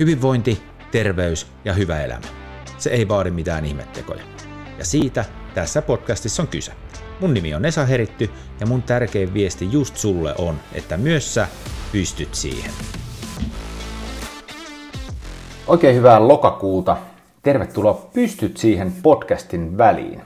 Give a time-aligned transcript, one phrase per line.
[0.00, 2.26] Hyvinvointi, terveys ja hyvä elämä.
[2.78, 4.22] Se ei vaadi mitään ihmettekoja.
[4.78, 5.24] Ja siitä
[5.54, 6.72] tässä podcastissa on kyse.
[7.20, 8.30] Mun nimi on Esa Heritty
[8.60, 11.48] ja mun tärkein viesti just sulle on, että myös sä
[11.92, 12.70] pystyt siihen.
[15.66, 16.96] Oikein hyvää lokakuuta.
[17.42, 20.22] Tervetuloa Pystyt siihen podcastin väliin.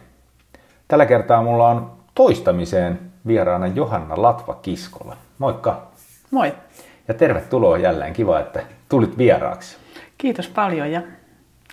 [0.89, 5.17] Tällä kertaa mulla on toistamiseen vieraana Johanna Latva-Kiskola.
[5.39, 5.87] Moikka!
[6.31, 6.55] Moi!
[7.09, 8.13] Ja tervetuloa jälleen.
[8.13, 9.77] Kiva, että tulit vieraaksi.
[10.19, 11.03] Kiitos paljon ja,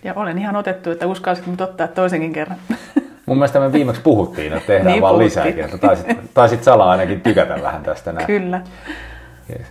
[0.03, 2.57] ja olen ihan otettu, että uskallisitko mut ottaa toisenkin kerran.
[3.25, 5.25] Mun mielestä me viimeksi puhuttiin, että tehdään Niin vaan puhuttiin.
[5.29, 5.65] lisääkin.
[5.65, 8.27] Että taisit, taisit salaa ainakin tykätä vähän tästä näin.
[8.27, 8.61] Kyllä.
[9.49, 9.67] Yes.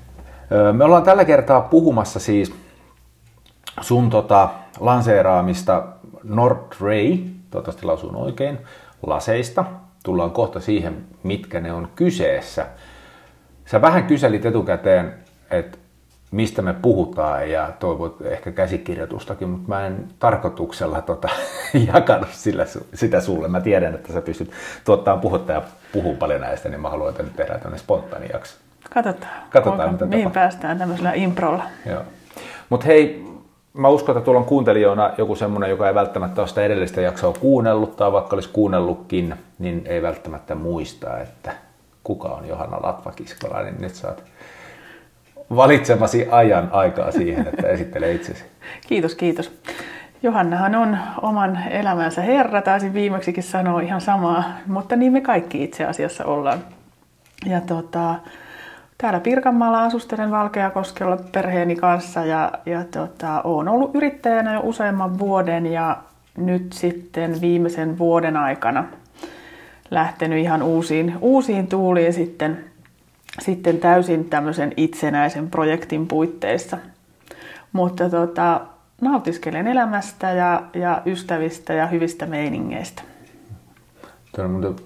[0.73, 2.55] Me ollaan tällä kertaa puhumassa siis
[3.81, 4.49] sun tota,
[4.81, 5.87] lanseeraamista
[6.25, 7.17] Nordray,
[7.51, 8.59] toivottavasti lausun oikein,
[9.07, 9.65] laseista.
[10.05, 12.67] Tullaan kohta siihen, mitkä ne on kyseessä.
[13.65, 15.15] Sä vähän kyselit etukäteen,
[15.51, 15.79] että
[16.31, 21.29] mistä me puhutaan ja toivot ehkä käsikirjoitustakin, mutta mä en tarkoituksella tota,
[21.95, 23.49] jakanut sillä, sitä sulle.
[23.49, 24.51] Mä tiedän, että sä pystyt
[24.85, 28.57] tuottamaan puhetta ja puhuu paljon näistä, niin mä haluan, että nyt tehdään tämmöinen spontaani jakso.
[28.95, 29.33] Katsotaan.
[29.51, 30.41] Katsotaan, Olkaa- mitä mihin tapahtuu.
[30.41, 31.65] päästään tämmöisellä improlla.
[31.87, 32.03] Joo.
[32.69, 33.27] Mutta hei,
[33.73, 37.33] mä uskon, että tuolla on kuuntelijoina joku semmoinen, joka ei välttämättä ole sitä edellistä jaksoa
[37.41, 41.53] kuunnellut, tai vaikka olisi kuunnellutkin, niin ei välttämättä muista, että
[42.05, 44.23] kuka on Johanna Latvakiskola, niin nyt saat
[45.57, 48.45] valitsemasi ajan aikaa siihen, että esittele itsesi.
[48.89, 49.61] Kiitos, kiitos.
[50.23, 55.85] Johannahan on oman elämänsä herra, taisin viimeksikin sanoa ihan samaa, mutta niin me kaikki itse
[55.85, 56.59] asiassa ollaan.
[57.47, 58.15] Ja tota,
[58.99, 65.67] täällä Pirkanmaalla asustelen Valkeakoskella perheeni kanssa ja, ja tota, olen ollut yrittäjänä jo useamman vuoden
[65.67, 65.97] ja
[66.37, 68.85] nyt sitten viimeisen vuoden aikana
[69.91, 72.65] lähtenyt ihan uusiin, uusiin tuuliin sitten,
[73.41, 76.79] sitten täysin tämmöisen itsenäisen projektin puitteissa.
[77.73, 78.61] Mutta tota,
[79.01, 83.03] nautiskelen elämästä ja, ja ystävistä ja hyvistä meiningeistä.
[84.37, 84.77] Tuo on muuten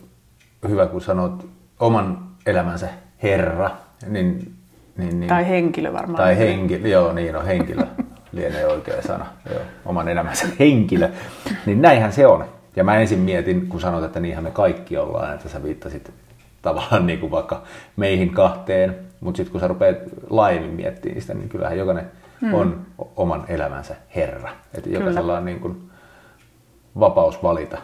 [0.69, 1.47] hyvä, kun sanot
[1.81, 2.88] oman elämänsä
[3.22, 3.71] herra,
[4.06, 4.53] niin...
[4.97, 6.17] niin, niin Tai henkilö varmaan.
[6.17, 7.87] Tai henkilö, joo niin on henkilö,
[8.32, 11.09] lienee oikea sana, joo, oman elämänsä henkilö.
[11.67, 12.44] Niin näinhän se on.
[12.77, 16.12] Ja mä ensin mietin, kun sanoit, että niinhän me kaikki ollaan, että sä viittasit
[16.62, 17.62] tavallaan niin kuin vaikka
[17.97, 19.97] meihin kahteen, mutta sitten kun sä rupeat
[20.31, 22.10] laajemmin miettimään sitä, niin kyllähän jokainen
[22.41, 22.54] mm.
[22.54, 24.50] on oman elämänsä herra.
[24.75, 25.91] Että jokaisella on niin kuin
[27.00, 27.78] vapaus valita.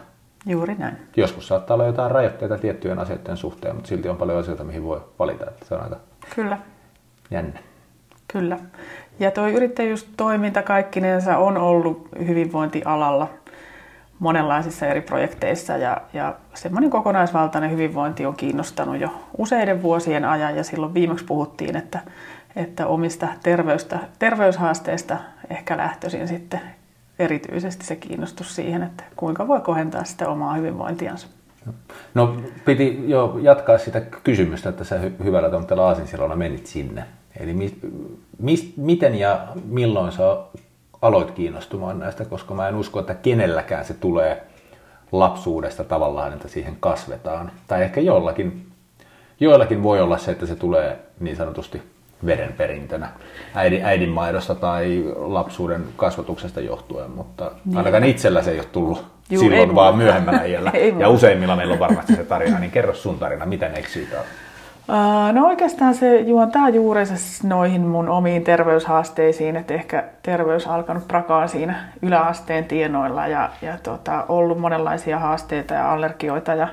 [0.45, 0.97] Juuri näin.
[1.17, 5.01] Joskus saattaa olla jotain rajoitteita tiettyjen asioiden suhteen, mutta silti on paljon asioita, mihin voi
[5.19, 5.45] valita.
[5.47, 5.97] Että se on aika
[6.35, 6.57] Kyllä,
[7.31, 7.59] jännä.
[8.33, 8.57] kyllä.
[9.19, 13.29] Ja tuo yrittäjyystoiminta kaikkinensa on ollut hyvinvointialalla
[14.19, 20.63] monenlaisissa eri projekteissa ja, ja semmoinen kokonaisvaltainen hyvinvointi on kiinnostanut jo useiden vuosien ajan ja
[20.63, 21.99] silloin viimeksi puhuttiin, että,
[22.55, 25.17] että omista terveystä, terveyshaasteista
[25.49, 26.61] ehkä lähtöisin sitten
[27.19, 31.27] erityisesti se kiinnostus siihen, että kuinka voi kohentaa sitä omaa hyvinvointiansa.
[32.13, 32.35] No
[32.65, 37.03] piti jo jatkaa sitä kysymystä, että sä hy- hyvällä tommoitella aasinsilloilla menit sinne.
[37.39, 37.79] Eli mi-
[38.39, 40.23] mis, miten ja milloin sä
[41.01, 44.43] aloit kiinnostumaan näistä, koska mä en usko, että kenelläkään se tulee
[45.11, 47.51] lapsuudesta tavallaan, että siihen kasvetaan.
[47.67, 48.67] Tai ehkä jollakin,
[49.39, 51.81] joillakin voi olla se, että se tulee niin sanotusti
[52.25, 53.09] verenperintönä
[53.55, 57.77] äidin, äidinmaidosta tai lapsuuden kasvatuksesta johtuen, mutta Niin.
[57.77, 60.71] ainakaan itsellä se ei ole tullut Juu, silloin, ei vaan myöhemmällä iällä.
[60.99, 63.71] Ja useimmilla meillä on varmasti se tarina, niin kerro sun tarina, miten?
[63.71, 64.23] Ää,
[65.33, 71.75] No oikeastaan se juontaa juurensa noihin mun omiin terveyshaasteisiin, että ehkä terveys alkanut prakaa siinä
[72.01, 76.67] yläasteen tienoilla ja, ja tota, ollut monenlaisia haasteita ja allergioita ja,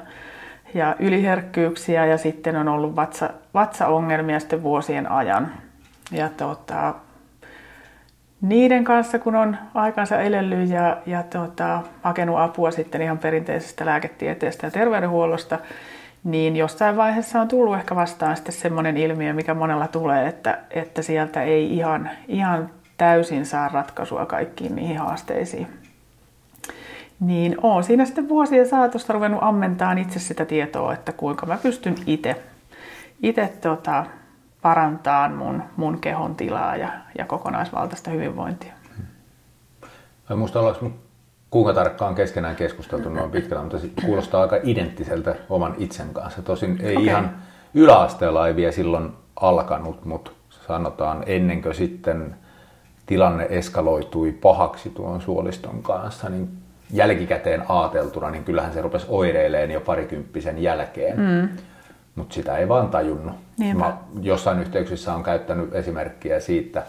[0.75, 5.53] ja yliherkkyyksiä ja sitten on ollut vatsa, vatsaongelmia sitten vuosien ajan.
[6.13, 6.95] Ja tota,
[8.41, 14.67] niiden kanssa, kun on aikansa elellyt ja, ja tota, hakenut apua sitten ihan perinteisestä lääketieteestä
[14.67, 15.59] ja terveydenhuollosta,
[16.25, 21.03] niin jossain vaiheessa on tullut ehkä vastaan sitten semmoinen ilmiö, mikä monella tulee, että, että
[21.03, 25.67] sieltä ei ihan, ihan täysin saa ratkaisua kaikkiin niihin haasteisiin.
[27.21, 31.95] Niin olen siinä sitten vuosien saatossa ruvennut ammentaan itse sitä tietoa, että kuinka mä pystyn
[32.07, 32.43] itse
[33.23, 34.07] itse tota,
[34.63, 36.89] parantaa mun, mun kehon tilaa ja,
[37.19, 38.73] ja kokonaisvaltaista hyvinvointia.
[40.31, 40.91] En muista ollaanko
[41.55, 46.43] kuinka tarkkaan keskenään keskusteltu noin pitkällä, mutta se kuulostaa aika identtiseltä oman itsen kanssa.
[46.43, 47.07] Tosin ei Okei.
[47.07, 47.37] ihan
[47.75, 50.31] yläasteella ei vielä silloin alkanut, mutta
[50.67, 52.37] sanotaan ennen kuin sitten
[53.07, 56.49] tilanne eskaloitui pahaksi tuon suoliston kanssa, niin
[56.93, 61.21] jälkikäteen aateltuna, niin kyllähän se rupesi oireileen jo parikymppisen jälkeen.
[61.21, 61.49] Mm.
[62.15, 63.35] Mutta sitä ei vaan tajunnut.
[63.59, 63.85] Niinpä.
[63.85, 66.83] Mä jossain yhteyksissä on käyttänyt esimerkkiä siitä,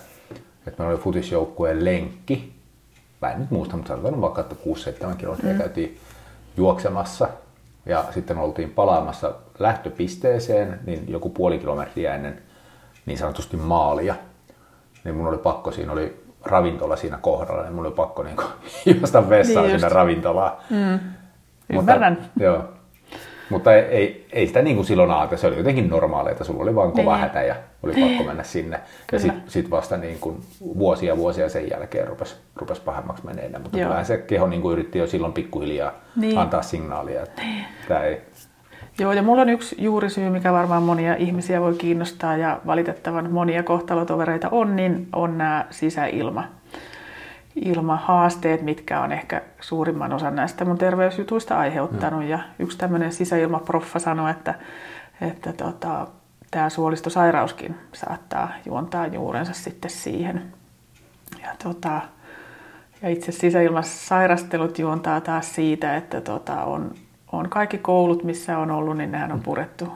[0.68, 2.56] että meillä oli futisjoukkueen lenkki.
[3.26, 4.56] Mä en nyt muista, mutta sanotaan vaikka, että
[5.12, 5.58] 6-7 kilometriä mm.
[5.58, 5.98] käytiin
[6.58, 7.28] juoksemassa.
[7.86, 12.42] Ja sitten oltiin palaamassa lähtöpisteeseen, niin joku puoli kilometriä ennen
[13.06, 14.16] niin sanotusti maalia.
[15.04, 18.38] Niin mun oli pakko, siinä oli ravintola siinä kohdalla, niin mun oli pakko niin
[19.00, 20.52] juosta vessaan niin sinne ravintolaan.
[20.70, 21.00] Mm.
[21.70, 22.18] Ymmärrän.
[22.22, 22.64] Mutta, joo.
[23.50, 26.64] Mutta ei, ei, ei sitä niin kuin silloin ajatella, se oli jotenkin normaalia, että sulla
[26.64, 27.22] oli vaan kova niin.
[27.22, 28.78] hätä ja oli pakko mennä sinne.
[28.78, 28.90] Kyllä.
[29.12, 33.62] Ja sitten sit vasta niin kuin vuosia vuosia sen jälkeen rupesi, rupesi pahemmaksi menemään.
[33.62, 33.86] Mutta Joo.
[33.86, 36.38] kyllähän se keho niin kuin yritti jo silloin pikkuhiljaa niin.
[36.38, 37.66] antaa signaalia, että niin.
[37.88, 38.22] tämä ei...
[39.00, 43.64] Joo, ja mulla on yksi juurisyy, mikä varmaan monia ihmisiä voi kiinnostaa ja valitettavan monia
[43.64, 46.44] kohtalotovereita on, niin on nämä sisäilma
[47.56, 52.20] ilmahaasteet, mitkä on ehkä suurimman osan näistä mun terveysjutuista aiheuttanut.
[52.20, 52.30] Mm.
[52.30, 54.54] Ja yksi tämmöinen sisäilmaproffa sanoi, että,
[55.22, 56.08] että tota,
[56.52, 60.54] tämä suolistosairauskin saattaa juontaa juurensa sitten siihen.
[61.42, 62.02] Ja, tota,
[63.02, 66.96] ja itse sisäilmasairastelut juontaa taas siitä, että tota, on,
[67.32, 69.94] on kaikki koulut, missä on ollut, niin nehän on purettu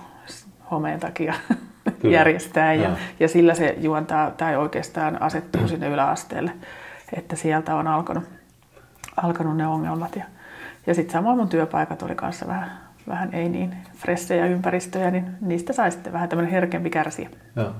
[0.71, 1.33] homeen takia
[2.00, 2.15] Kyllä.
[2.15, 2.73] järjestää.
[2.73, 2.89] Ja,
[3.19, 6.51] ja sillä se juontaa tai oikeastaan asettuu sinne yläasteelle
[7.13, 8.23] että sieltä on alkanut,
[9.17, 10.15] alkanut ne ongelmat.
[10.15, 10.23] Ja,
[10.88, 12.71] ja sitten samoin mun työpaikat oli kanssa vähän,
[13.07, 17.29] vähän ei niin fressejä ympäristöjä, niin niistä sai sitten vähän tämmöinen herkempi kärsiä.
[17.56, 17.71] Joo.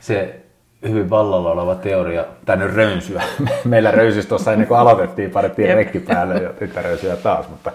[0.00, 0.40] Se
[0.88, 3.22] hyvin vallalla oleva teoria, tai nyt rönsyä.
[3.64, 7.72] Meillä rönsys tuossa ennen kuin aloitettiin, parettiin rekki päälle ja nyt rönsyä taas, mutta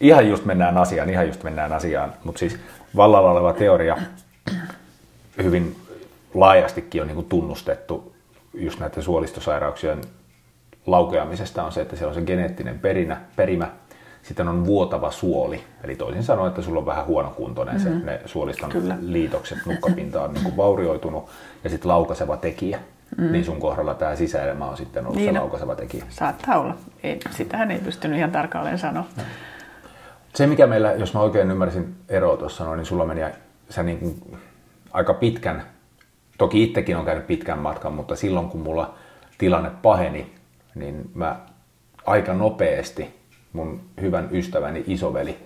[0.00, 2.12] ihan just mennään asiaan, ihan just mennään asiaan.
[2.24, 2.58] Mutta siis
[2.96, 3.96] vallalla oleva teoria
[5.42, 5.76] hyvin
[6.34, 8.14] laajastikin on niin kuin tunnustettu
[8.54, 10.00] just näiden suolistosairauksien
[10.86, 13.70] laukeamisesta on se, että siellä on se geneettinen perinä, perimä,
[14.22, 18.00] sitten on vuotava suoli, eli toisin sanoen, että sulla on vähän huonokuntoinen mm-hmm.
[18.00, 18.96] se, ne suoliston Kyllä.
[19.00, 21.28] liitokset, nukkapinta on niin kuin vaurioitunut,
[21.64, 22.78] ja sitten laukaiseva tekijä.
[23.16, 23.32] Mm.
[23.32, 26.04] Niin sun kohdalla tämä sisäelämä on sitten ollut niin, se laukaiseva tekijä.
[26.08, 26.74] Saattaa olla.
[27.02, 29.04] Ei, sitähän ei pystynyt ihan tarkalleen sanoa.
[30.34, 33.20] Se, mikä meillä, jos mä oikein ymmärsin eroa tuossa, niin sulla meni
[33.68, 34.38] sä niin kuin
[34.92, 35.62] aika pitkän
[36.38, 38.94] Toki itsekin on käynyt pitkän matkan, mutta silloin kun mulla
[39.38, 40.34] tilanne paheni,
[40.74, 41.40] niin mä
[42.06, 45.38] aika nopeasti mun hyvän ystäväni isoveli,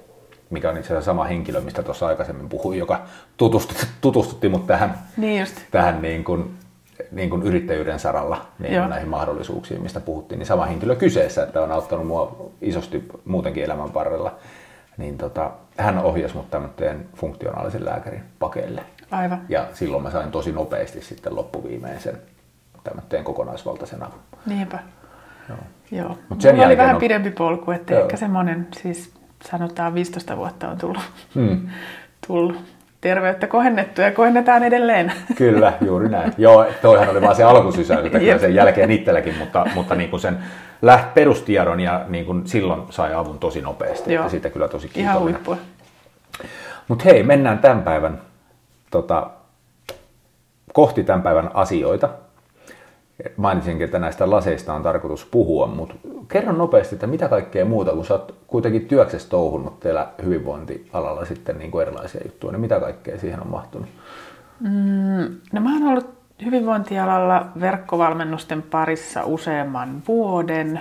[0.50, 3.00] mikä on itse asiassa sama henkilö, mistä tuossa aikaisemmin puhuin, joka
[3.36, 5.56] tutustutti, tutustutti mut tähän, niin just.
[5.70, 6.54] tähän niin kuin,
[7.10, 11.72] niin kuin yrittäjyyden saralla niin näihin mahdollisuuksiin, mistä puhuttiin, niin sama henkilö kyseessä, että on
[11.72, 14.34] auttanut mua isosti muutenkin elämän varrella.
[14.96, 18.82] Niin tota, hän ohjasi mut tämmöisen funktionaalisen lääkärin pakeille.
[19.11, 19.41] Aivan.
[19.49, 22.19] Ja silloin mä sain tosi nopeasti sitten loppuviimein sen
[22.85, 24.19] tämmöisen kokonaisvaltaisen avun.
[24.47, 24.79] Niinpä.
[25.49, 25.58] Joo.
[25.91, 26.19] Joo.
[26.29, 27.00] Mut sen oli vähän on...
[27.00, 28.03] pidempi polku, että Joo.
[28.03, 29.12] ehkä semmoinen, siis
[29.44, 31.03] sanotaan 15 vuotta on tullut,
[31.35, 31.69] hmm.
[32.26, 32.56] tullut
[33.00, 35.12] terveyttä kohennettu ja kohennetaan edelleen.
[35.37, 36.32] Kyllä, juuri näin.
[36.38, 40.20] Joo, toihan oli vaan se alkusysäys, että kyllä sen jälkeen itselläkin, mutta, mutta niin kuin
[40.20, 40.38] sen
[40.82, 44.12] läht perustiedon ja niin kuin silloin sai avun tosi nopeasti.
[44.12, 44.23] Joo.
[44.23, 45.12] Että siitä kyllä tosi kiitollinen.
[45.12, 45.56] Ihan huippua.
[46.88, 48.20] Mutta hei, mennään tämän päivän
[50.72, 52.08] kohti tämän päivän asioita.
[53.36, 55.94] Mainitsinkin, että näistä laseista on tarkoitus puhua, mutta
[56.28, 61.58] kerro nopeasti, että mitä kaikkea muuta, kun sä oot kuitenkin työksessä touhunut teillä hyvinvointialalla sitten
[61.58, 63.88] niin kuin erilaisia juttuja, niin mitä kaikkea siihen on mahtunut?
[64.60, 70.81] Mm, no mä oon ollut hyvinvointialalla verkkovalmennusten parissa useamman vuoden.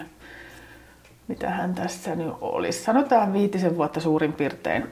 [1.28, 2.84] Mitähän tässä nyt olisi?
[2.84, 4.90] Sanotaan viitisen vuotta suurin piirtein.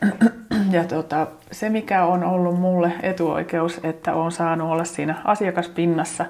[0.71, 6.25] Ja tota, se, mikä on ollut mulle etuoikeus, että olen saanut olla siinä asiakaspinnassa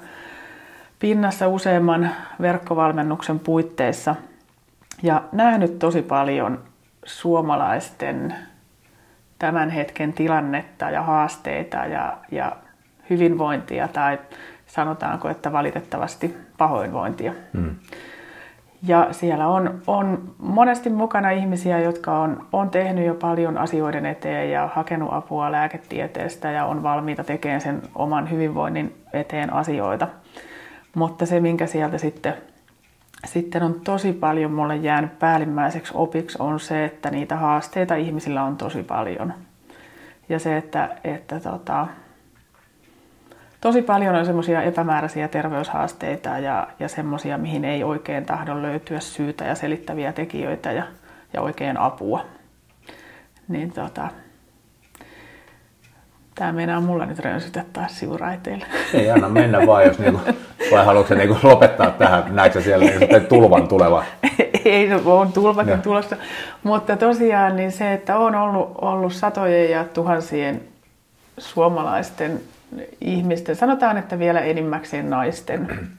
[0.99, 2.09] pinnassa useamman
[2.41, 4.15] verkkovalmennuksen puitteissa
[5.03, 6.59] ja nähnyt tosi paljon
[7.05, 8.35] suomalaisten
[9.39, 12.55] tämän hetken tilannetta ja haasteita ja, ja
[13.09, 14.19] hyvinvointia tai
[14.67, 17.33] sanotaanko, että valitettavasti pahoinvointia.
[17.53, 17.75] Mm.
[18.87, 24.51] Ja siellä on, on monesti mukana ihmisiä, jotka on, on tehnyt jo paljon asioiden eteen
[24.51, 30.07] ja hakenut apua lääketieteestä ja on valmiita tekemään sen oman hyvinvoinnin eteen asioita.
[30.95, 32.33] Mutta se, minkä sieltä sitten,
[33.25, 38.57] sitten on tosi paljon mulle jäänyt päällimmäiseksi opiksi, on se, että niitä haasteita ihmisillä on
[38.57, 39.33] tosi paljon.
[40.29, 41.87] Ja se, että, että tota,
[43.63, 49.45] tosi paljon on semmoisia epämääräisiä terveyshaasteita ja, ja semmoisia, mihin ei oikein tahdon löytyä syytä
[49.45, 50.83] ja selittäviä tekijöitä ja,
[51.33, 52.25] ja oikein apua.
[53.47, 54.07] Niin tota,
[56.35, 58.65] Tämä meinaa mulla nyt rönsytä taas sivuraiteille.
[58.93, 60.19] Ei anna mennä vaan, jos niinku,
[60.71, 64.03] vai haluatko niinku lopettaa tähän, näetkö siellä sitten tulvan tuleva?
[64.65, 65.81] Ei, on tulvakin no.
[65.83, 66.15] tulossa.
[66.63, 70.61] Mutta tosiaan niin se, että on ollut, ollut satojen ja tuhansien
[71.37, 72.41] suomalaisten
[73.01, 75.89] ihmisten, sanotaan, että vielä enimmäkseen naisten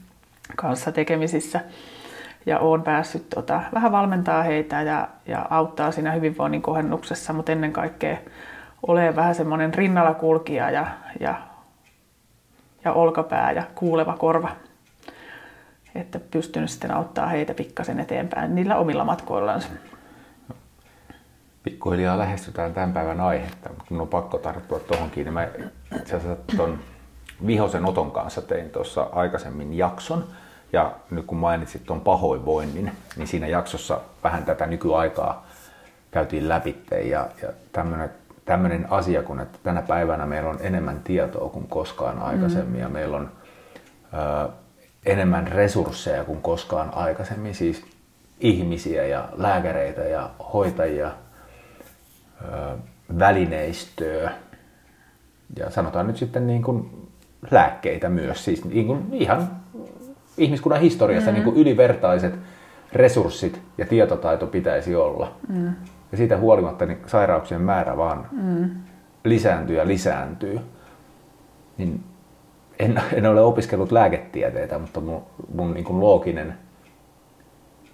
[0.55, 1.59] kanssa tekemisissä.
[2.45, 7.73] Ja olen päässyt tota, vähän valmentaa heitä ja, ja auttaa siinä hyvinvoinnin kohennuksessa, mutta ennen
[7.73, 8.17] kaikkea
[8.87, 10.87] ole vähän semmoinen rinnalla kulkija ja,
[11.19, 11.35] ja,
[12.83, 14.49] ja olkapää ja kuuleva korva.
[15.95, 19.67] Että pystyn sitten auttaa heitä pikkasen eteenpäin niillä omilla matkoillansa
[21.65, 25.47] pikkuhiljaa lähestytään tämän päivän aihetta, mutta kun on pakko tarttua tuohonkin, niin mä
[25.99, 26.79] itse asiassa tuon
[27.47, 30.23] Vihosen Oton kanssa tein tuossa aikaisemmin jakson,
[30.73, 35.45] ja nyt kun mainitsit tuon pahoinvoinnin, niin siinä jaksossa vähän tätä nykyaikaa
[36.11, 38.09] käytiin läpi, ja, ja tämmöinen
[38.45, 42.81] tämmöinen asia, kun että tänä päivänä meillä on enemmän tietoa kuin koskaan aikaisemmin, mm.
[42.81, 43.31] ja meillä on
[44.13, 44.49] ö,
[45.05, 47.85] enemmän resursseja kuin koskaan aikaisemmin, siis
[48.39, 51.11] ihmisiä ja lääkäreitä ja hoitajia–
[53.19, 54.31] välineistöä
[55.55, 57.09] ja sanotaan nyt sitten niin kuin
[57.51, 59.47] lääkkeitä myös, siis niin kuin ihan
[60.37, 61.35] ihmiskunnan historiassa mm.
[61.35, 62.33] niin kuin ylivertaiset
[62.93, 65.31] resurssit ja tietotaito pitäisi olla.
[65.47, 65.73] Mm.
[66.11, 68.69] Ja siitä huolimatta niin sairauksien määrä vaan mm.
[69.23, 70.59] lisääntyy ja lisääntyy.
[71.77, 72.03] Niin
[72.79, 75.23] en, en ole opiskellut lääketieteitä, mutta mun,
[75.55, 76.57] mun niin kuin looginen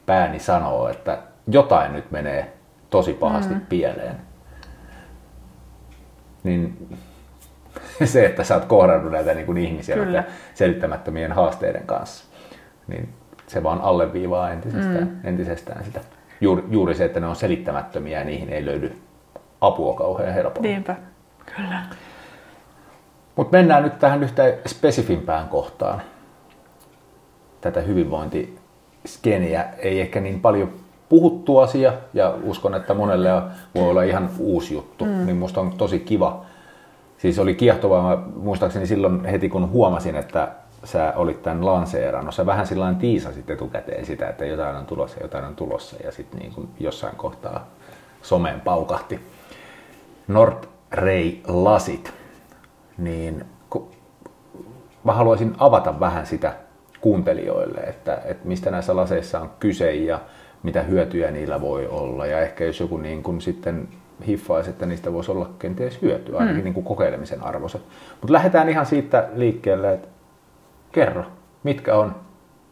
[0.06, 1.18] pääni sanoo, että
[1.48, 2.54] jotain nyt menee
[2.90, 3.62] tosi pahasti mm.
[3.62, 4.31] pieleen
[6.44, 6.90] niin
[8.04, 10.24] se, että sä oot kohdannut näitä niin kuin ihmisiä Kyllä.
[10.54, 12.26] selittämättömien haasteiden kanssa,
[12.88, 13.10] niin
[13.48, 15.20] se vaan alleviivaa entisestään, mm.
[15.24, 16.02] entisestään sitä.
[16.42, 18.98] Juuri, juuri se, että ne on selittämättömiä ja niihin ei löydy
[19.62, 20.68] apua kauhean helpolla.
[20.68, 20.96] Niinpä,
[21.56, 21.82] kyllä.
[23.36, 26.02] Mutta mennään nyt tähän yhteen spesifimpään kohtaan.
[27.62, 30.74] Tätä hyvinvointiskeniä ei ehkä niin paljon
[31.12, 33.30] puhuttu asia ja uskon, että monelle
[33.76, 35.26] voi olla ihan uusi juttu, mm.
[35.26, 36.46] niin musta on tosi kiva.
[37.18, 40.48] Siis oli kiehtovaa, mä muistaakseni silloin heti kun huomasin, että
[40.84, 45.46] sä olit tämän lanseerannut, sä vähän sillä tiisasit etukäteen sitä, että jotain on tulossa, jotain
[45.46, 47.68] on tulossa ja sitten niin kuin jossain kohtaa
[48.22, 49.20] someen paukahti.
[50.92, 52.14] Ray lasit,
[52.98, 53.46] niin
[55.04, 56.54] mä haluaisin avata vähän sitä
[57.02, 60.20] kuuntelijoille, että, että mistä näissä laseissa on kyse ja
[60.64, 62.26] mitä hyötyjä niillä voi olla.
[62.26, 63.88] Ja ehkä jos joku niin kuin sitten
[64.28, 66.64] hiffaisi, että niistä voisi olla kenties hyötyä, ainakin mm.
[66.64, 67.82] niin kuin kokeilemisen arvoiset.
[68.22, 70.08] Mutta lähdetään ihan siitä liikkeelle, että
[70.92, 71.24] kerro,
[71.64, 72.16] mitkä on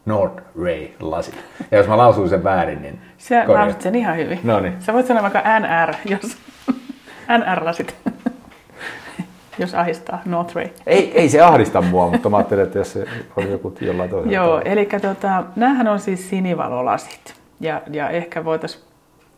[0.06, 1.32] Nord Ray lasi.
[1.72, 3.02] Ja jos mä lausun sen väärin, niin...
[3.18, 4.40] Sä lausut sen ihan hyvin.
[4.44, 4.74] No niin.
[4.80, 6.38] Sä voit sanoa vaikka NR, jos...
[7.40, 7.96] NR-lasit.
[9.60, 10.68] jos ahdistaa North Ray.
[10.88, 13.06] Ei, ei se ahdista mua, mutta mä ajattelin, että jos se
[13.36, 14.36] oli joku jollain toisella.
[14.36, 17.39] Joo, eli tota, näähän on siis sinivalolasit.
[17.60, 18.84] Ja, ja ehkä voitaisiin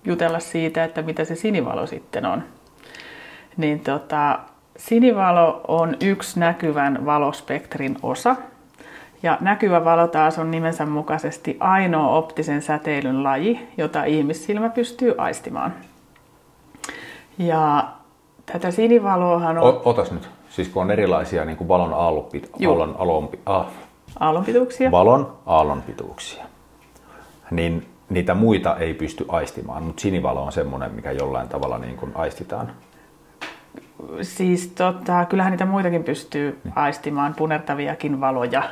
[0.05, 2.43] jutella siitä, että mitä se sinivalo sitten on.
[3.57, 4.39] Niin tota,
[4.77, 8.35] sinivalo on yksi näkyvän valospektrin osa.
[9.23, 15.73] Ja näkyvä valo taas on nimensä mukaisesti ainoa optisen säteilyn laji, jota ihmissilmä pystyy aistimaan.
[17.37, 17.87] Ja
[18.45, 19.63] tätä sinivaloahan on...
[19.63, 20.29] O, otas nyt.
[20.49, 22.49] Siis kun on erilaisia niin kuin valon aallonpit...
[22.67, 23.39] aallon, aallonpi...
[23.45, 23.65] ah.
[24.19, 24.91] aallonpituuksia.
[24.91, 26.45] Valon aallonpituuksia.
[27.51, 32.12] Niin niitä muita ei pysty aistimaan, mutta sinivalo on semmoinen, mikä jollain tavalla niin kuin
[32.15, 32.72] aistitaan.
[34.22, 36.74] Siis tota, kyllähän niitä muitakin pystyy niin.
[36.77, 38.63] aistimaan, punertaviakin valoja,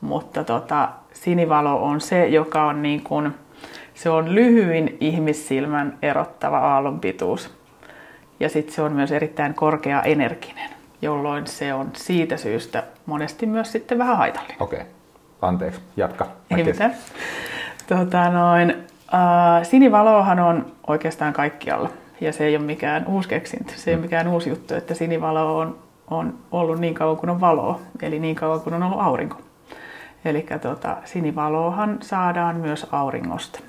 [0.00, 3.34] mutta tota, sinivalo on se, joka on niin kuin,
[3.94, 7.50] se on lyhyin ihmissilmän erottava aallonpituus.
[8.40, 10.70] Ja sitten se on myös erittäin korkea energinen,
[11.02, 14.56] jolloin se on siitä syystä monesti myös sitten vähän haitallinen.
[14.60, 14.92] Okei, okay.
[15.42, 16.26] anteeksi, jatka.
[16.50, 16.94] Ei mitään.
[17.86, 18.70] Tota noin,
[19.14, 21.90] äh, sinivalohan on oikeastaan kaikkialla
[22.20, 24.00] ja se ei ole mikään uusi keksintö, se ei mm.
[24.00, 25.78] ole mikään uusi juttu, että sinivalo on,
[26.10, 29.36] on ollut niin kauan kuin on valoa, eli niin kauan kuin on ollut aurinko.
[30.24, 33.60] Eli tota, sinivalohan saadaan myös auringosta.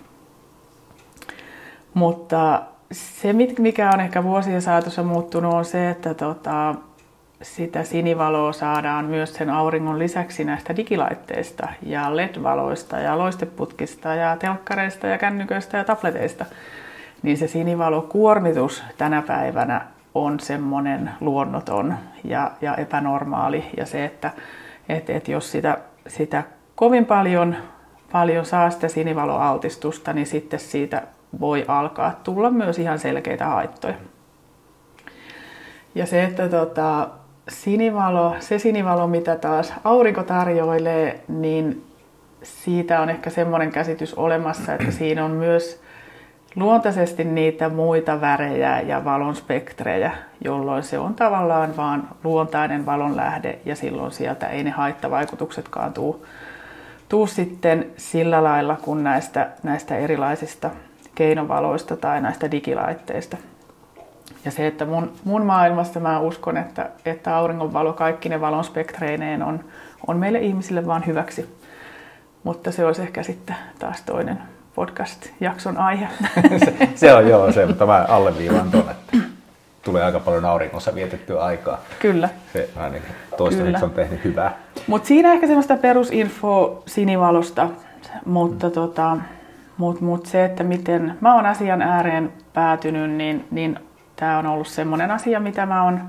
[1.94, 6.76] Mutta se, mikä on ehkä vuosien saatossa muuttunut, on se, että tota,
[7.42, 15.08] sitä sinivaloa saadaan myös sen auringon lisäksi näistä digilaitteista ja LED-valoista ja loisteputkista ja telkkareista
[15.08, 16.46] ja kännyköistä ja tableteista.
[17.24, 19.82] Niin se sinivalokuormitus tänä päivänä
[20.16, 23.66] on semmoinen luonnoton ja, ja epänormaali.
[23.78, 24.32] Ja se, että
[24.90, 25.78] et, et jos sitä,
[26.08, 26.44] sitä
[26.76, 27.56] kovin paljon,
[28.12, 31.04] paljon saa sitä sinivaloaltistusta, niin sitten siitä
[31.40, 33.96] voi alkaa tulla myös ihan selkeitä haittoja.
[35.96, 37.10] Ja se, että tota,
[37.50, 41.84] sinivalo, se sinivalo, mitä taas aurinko tarjoilee, niin
[42.44, 45.82] siitä on ehkä semmoinen käsitys olemassa, että siinä on myös
[46.56, 50.12] luontaisesti niitä muita värejä ja valon spektrejä,
[50.44, 56.26] jolloin se on tavallaan vaan luontainen valonlähde ja silloin sieltä ei ne haittavaikutuksetkaan tuu,
[57.10, 60.70] tuu sitten sillä lailla kuin näistä, näistä erilaisista
[61.16, 63.38] keinovaloista tai näistä digilaitteista.
[64.46, 69.44] Ja se, että mun, mun maailmassa mä uskon, että, että auringonvalo kaikki ne valon spektreineen
[69.44, 69.64] on,
[70.08, 71.58] on meille ihmisille vaan hyväksi.
[72.44, 74.38] Mutta se olisi ehkä sitten taas toinen
[74.76, 76.08] podcast-jakson aihe.
[76.66, 79.18] se, se on joo se, mutta mä alleviivaan tuon, että
[79.84, 81.80] tulee aika paljon auringossa vietettyä aikaa.
[82.00, 82.30] Kyllä.
[82.54, 84.58] Se ainakin toistaiseksi on tehnyt hyvää.
[84.88, 87.70] Mutta siinä ehkä semmoista perusinfo sinivalosta,
[88.26, 88.74] mutta mm.
[88.74, 89.18] tota,
[89.78, 93.80] mut, mut se, että miten mä oon asian ääreen päätynyt, niin, niin
[94.18, 96.02] tämä on ollut semmoinen asia, mitä mä oon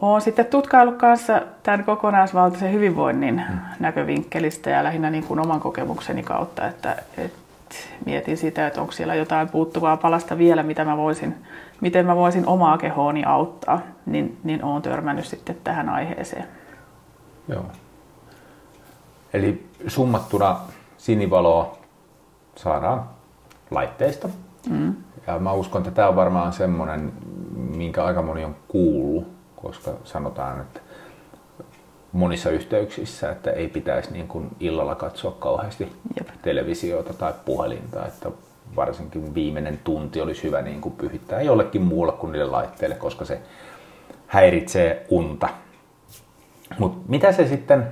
[0.00, 3.58] olen sitten tutkaillut kanssa tämän kokonaisvaltaisen hyvinvoinnin mm.
[3.80, 9.14] näkövinkkelistä ja lähinnä niin kuin oman kokemukseni kautta, että, että mietin sitä, että onko siellä
[9.14, 11.34] jotain puuttuvaa palasta vielä, mitä mä voisin,
[11.80, 16.44] miten mä voisin omaa kehooni auttaa, niin, niin olen törmännyt sitten tähän aiheeseen.
[17.48, 17.64] Joo.
[19.32, 20.60] Eli summattuna
[20.98, 21.78] sinivaloa
[22.56, 23.04] saadaan
[23.70, 24.28] laitteista.
[24.70, 24.94] Mm.
[25.26, 27.12] Ja mä uskon, että tämä on varmaan semmoinen,
[27.76, 29.26] minkä aika moni on kuullut,
[29.56, 30.80] koska sanotaan, että
[32.12, 36.28] monissa yhteyksissä, että ei pitäisi niin kuin illalla katsoa kauheasti Jep.
[36.42, 38.30] televisiota tai puhelinta, että
[38.76, 43.40] varsinkin viimeinen tunti olisi hyvä niin kuin pyhittää jollekin muulle kuin niille laitteille, koska se
[44.26, 45.48] häiritsee unta.
[46.78, 47.86] Mutta mitä se sitten,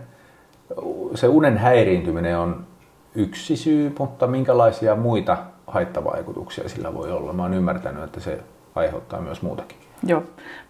[1.14, 2.66] se unen häiriintyminen on
[3.14, 5.36] yksi syy, mutta minkälaisia muita
[5.70, 7.32] haittavaikutuksia sillä voi olla?
[7.32, 8.42] Mä oon ymmärtänyt, että se
[8.74, 9.78] aiheuttaa myös muutakin.
[10.02, 10.20] Joo.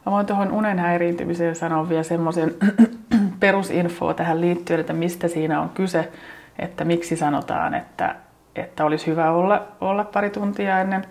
[0.07, 2.55] Mä voin tuohon unen häiriintymiseen sanoa vielä semmoisen
[3.41, 6.13] perusinfoa tähän liittyen, että mistä siinä on kyse,
[6.59, 8.15] että miksi sanotaan, että,
[8.57, 11.07] että olisi hyvä olla, olla pari tuntia ennen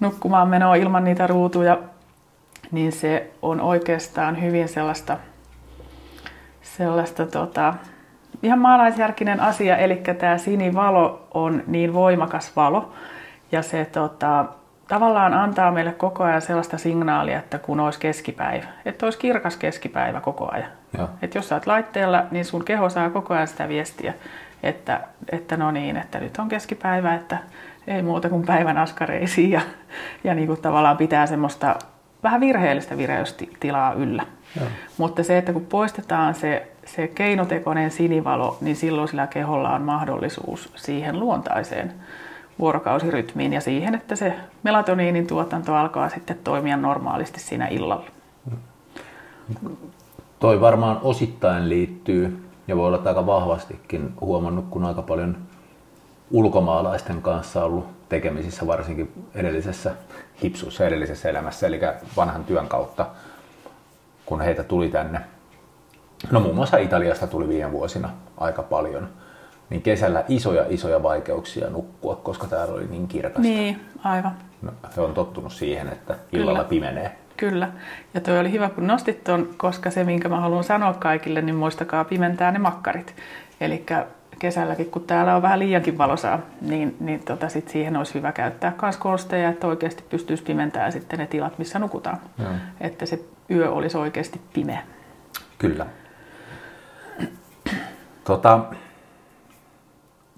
[0.00, 1.78] nukkumaan menoa ilman niitä ruutuja,
[2.70, 5.16] niin se on oikeastaan hyvin sellaista,
[6.62, 7.74] sellaista tota,
[8.42, 12.92] ihan maalaisjärkinen asia, eli tämä sinivalo on niin voimakas valo,
[13.52, 14.44] ja se tota,
[14.88, 20.20] tavallaan antaa meille koko ajan sellaista signaalia, että kun olisi keskipäivä, että olisi kirkas keskipäivä
[20.20, 20.70] koko ajan.
[21.22, 24.14] Että jos sä oot laitteella, niin sun keho saa koko ajan sitä viestiä,
[24.62, 25.00] että,
[25.32, 27.38] että no niin, että nyt on keskipäivä, että
[27.86, 29.60] ei muuta kuin päivän askareisiin ja,
[30.24, 31.76] ja niin kuin tavallaan pitää semmoista
[32.22, 34.22] vähän virheellistä vireystilaa yllä.
[34.60, 34.68] Joo.
[34.98, 40.72] Mutta se, että kun poistetaan se, se keinotekoinen sinivalo, niin silloin sillä keholla on mahdollisuus
[40.76, 41.92] siihen luontaiseen
[42.60, 48.04] vuorokausirytmiin ja siihen, että se melatoniinin tuotanto alkaa sitten toimia normaalisti siinä illalla.
[50.38, 55.36] Toi varmaan osittain liittyy ja voi olla aika vahvastikin huomannut, kun aika paljon
[56.30, 59.94] ulkomaalaisten kanssa ollut tekemisissä, varsinkin edellisessä
[60.42, 61.80] hipsussa, edellisessä elämässä, eli
[62.16, 63.06] vanhan työn kautta,
[64.26, 65.20] kun heitä tuli tänne.
[66.30, 69.08] No muun muassa Italiasta tuli viime vuosina aika paljon–
[69.70, 73.40] niin kesällä isoja isoja vaikeuksia nukkua, koska täällä oli niin kirkasta.
[73.40, 74.32] Niin, aivan.
[74.62, 76.68] No, he on tottunut siihen, että illalla Kyllä.
[76.68, 77.16] pimenee.
[77.36, 77.68] Kyllä.
[78.14, 81.56] Ja toi oli hyvä, kun nostit ton, koska se, minkä mä haluan sanoa kaikille, niin
[81.56, 83.14] muistakaa pimentää ne makkarit.
[83.60, 83.86] Eli
[84.38, 88.72] kesälläkin, kun täällä on vähän liiankin valosaa, niin, niin tota, sit siihen olisi hyvä käyttää
[88.82, 92.18] myös konsteja, että oikeasti pystyisi pimentämään sitten ne tilat, missä nukutaan.
[92.38, 92.44] Mm.
[92.80, 94.82] Että se yö olisi oikeasti pimeä.
[95.58, 95.86] Kyllä.
[98.24, 98.60] Tota,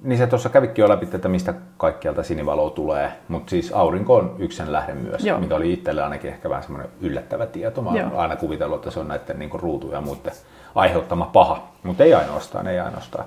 [0.04, 4.34] niin se tuossa kävikin jo läpi, että mistä kaikkialta sinivalo tulee, mutta siis aurinko on
[4.38, 5.40] yksi sen lähde myös, Joo.
[5.40, 7.82] mikä oli itselle ainakin ehkä vähän semmoinen yllättävä tieto.
[7.82, 10.32] Mä oon aina kuvitellut, että se on näiden niin ruutuja ja muiden
[10.74, 13.24] aiheuttama paha, mutta ei ainoastaan, ei ainoastaan.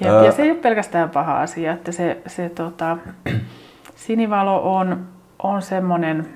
[0.00, 2.98] Ja, öö, ja se ei ole pelkästään paha asia, että se, se tota,
[4.06, 5.06] sinivalo on,
[5.42, 6.28] on semmoinen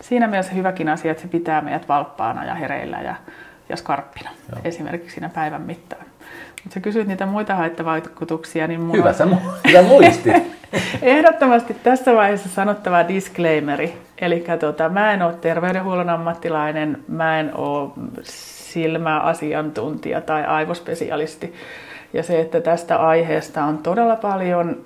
[0.00, 3.14] siinä mielessä hyväkin asia, että se pitää meidät valppaana ja hereillä ja,
[3.68, 4.60] ja skarppina Joo.
[4.64, 6.11] esimerkiksi siinä päivän mittaan.
[6.68, 9.26] Sä kysyit niitä muita haittavaikutuksia, niin mulla Hyvä, sä,
[9.68, 10.30] hyvä muisti.
[11.02, 13.98] Ehdottomasti tässä vaiheessa sanottava disclaimeri.
[14.20, 17.90] Eli tuota, mä en ole terveydenhuollon ammattilainen, mä en ole
[18.22, 21.54] silmäasiantuntija tai aivospesialisti.
[22.12, 24.84] Ja se, että tästä aiheesta on todella paljon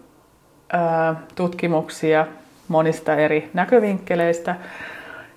[0.72, 2.26] ää, tutkimuksia
[2.68, 4.56] monista eri näkövinkkeleistä.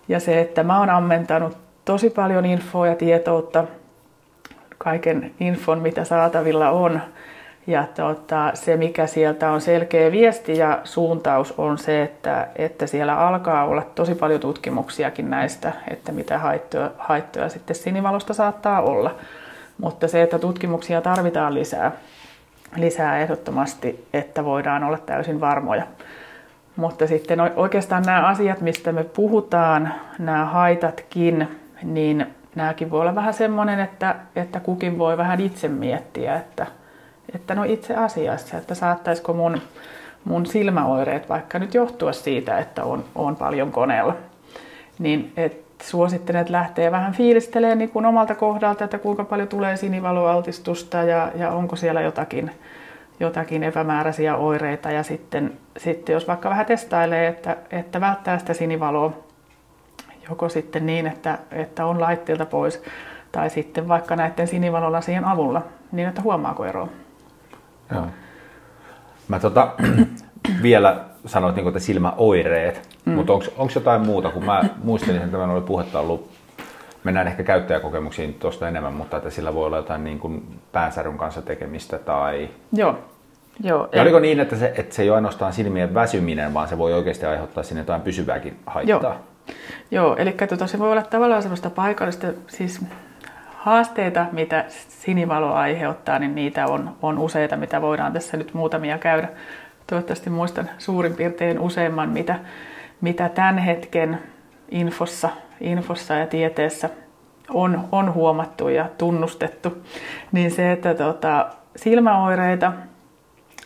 [0.07, 3.63] Ja se, että mä oon ammentanut tosi paljon infoa ja tietoutta
[4.79, 7.01] kaiken infon, mitä saatavilla on.
[7.67, 13.27] Ja tota, se, mikä sieltä on selkeä viesti ja suuntaus, on se, että, että siellä
[13.27, 19.15] alkaa olla tosi paljon tutkimuksiakin näistä, että mitä haittoja, haittoja sitten sinivalosta saattaa olla.
[19.77, 21.91] Mutta se, että tutkimuksia tarvitaan lisää,
[22.75, 25.83] lisää ehdottomasti, että voidaan olla täysin varmoja.
[26.75, 31.47] Mutta sitten oikeastaan nämä asiat, mistä me puhutaan, nämä haitatkin,
[31.83, 36.67] niin nämäkin voi olla vähän semmoinen, että, että kukin voi vähän itse miettiä, että,
[37.35, 39.61] että no itse asiassa, että saattaisiko mun,
[40.23, 44.15] mun silmäoireet vaikka nyt johtua siitä, että on, on paljon koneella.
[44.99, 49.77] Niin et suosittelen, että lähtee vähän fiilistelemään niin kuin omalta kohdalta, että kuinka paljon tulee
[49.77, 52.51] sinivaloaltistusta ja, ja onko siellä jotakin,
[53.19, 54.91] jotakin epämääräisiä oireita.
[54.91, 59.13] Ja sitten, sitten jos vaikka vähän testailee, että, että välttää sitä sinivaloa,
[60.29, 62.83] joko sitten niin, että, että on laitteelta pois,
[63.31, 65.61] tai sitten vaikka näiden sinivalolasien avulla,
[65.91, 66.87] niin että huomaako eroa.
[67.91, 68.07] Joo.
[69.27, 69.71] Mä tota,
[70.63, 73.13] vielä sanoit niin että silmäoireet, mm.
[73.13, 76.29] mutta onko jotain muuta, kun mä muistelin, että meillä oli puhetta ollut,
[77.03, 81.41] mennään ehkä käyttäjäkokemuksiin tuosta enemmän, mutta että sillä voi olla jotain niin kuin päänsäryn kanssa
[81.41, 82.49] tekemistä tai...
[82.71, 82.95] Joo.
[83.63, 86.77] Joo, ja oliko niin, että se, että se ei ole ainoastaan silmien väsyminen, vaan se
[86.77, 89.01] voi oikeasti aiheuttaa sinne jotain pysyvääkin haittaa?
[89.03, 89.15] Joo,
[89.91, 92.85] Joo eli tota, se voi olla tavallaan sellaista paikallista, siis
[93.55, 99.29] haasteita, mitä sinivalo aiheuttaa, niin niitä on, on useita, mitä voidaan tässä nyt muutamia käydä.
[99.87, 102.39] Toivottavasti muistan suurin piirtein useimman, mitä,
[103.01, 104.19] mitä tämän hetken
[104.71, 105.29] infossa,
[105.61, 106.89] infossa ja tieteessä
[107.49, 109.77] on, on huomattu ja tunnustettu.
[110.31, 112.73] Niin se, että tota, silmäoireita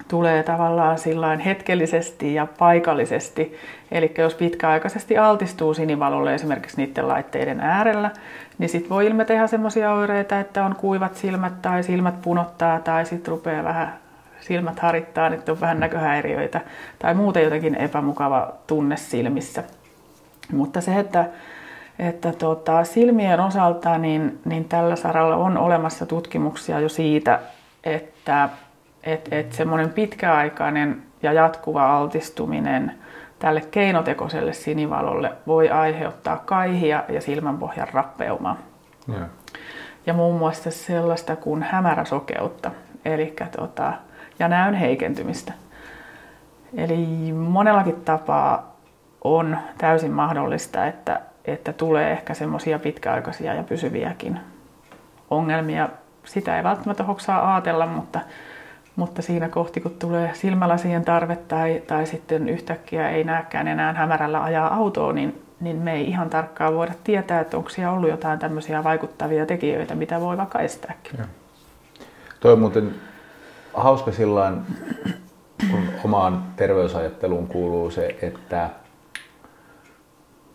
[0.07, 3.57] tulee tavallaan sillain hetkellisesti ja paikallisesti.
[3.91, 8.11] Eli jos pitkäaikaisesti altistuu sinivalolle esimerkiksi niiden laitteiden äärellä,
[8.57, 13.05] niin sitten voi ilmetä ihan semmoisia oireita, että on kuivat silmät tai silmät punottaa tai
[13.05, 13.93] sitten rupeaa vähän
[14.41, 16.61] silmät harittaa, nyt on vähän näköhäiriöitä
[16.99, 19.63] tai muuten jotenkin epämukava tunne silmissä.
[20.51, 21.25] Mutta se, että,
[21.99, 27.39] että tota, silmien osalta niin, niin tällä saralla on olemassa tutkimuksia jo siitä,
[27.83, 28.49] että
[29.03, 32.91] et, et semmoinen pitkäaikainen ja jatkuva altistuminen
[33.39, 38.57] tälle keinotekoiselle sinivalolle voi aiheuttaa kaihia ja silmänpohjan rappeumaa.
[39.07, 39.27] Ja.
[40.05, 42.71] ja muun muassa sellaista kuin hämäräsokeutta,
[43.05, 43.93] eli tota,
[44.39, 45.53] ja näön heikentymistä.
[46.77, 48.75] Eli monellakin tapaa
[49.23, 54.39] on täysin mahdollista, että, että tulee ehkä semmoisia pitkäaikaisia ja pysyviäkin
[55.29, 55.89] ongelmia.
[56.23, 58.19] Sitä ei välttämättä hoksaa ajatella, mutta,
[58.95, 64.43] mutta siinä kohti, kun tulee silmälasien tarve tai, tai sitten yhtäkkiä ei näkään enää hämärällä
[64.43, 68.39] ajaa autoa, niin, niin me ei ihan tarkkaan voida tietää, että onko siellä ollut jotain
[68.39, 71.11] tämmöisiä vaikuttavia tekijöitä, mitä voi vaikka estääkin.
[71.17, 71.25] Ja.
[72.39, 72.95] Toi on muuten
[73.73, 74.53] hauska sillä
[75.71, 78.69] kun omaan terveysajatteluun kuuluu se, että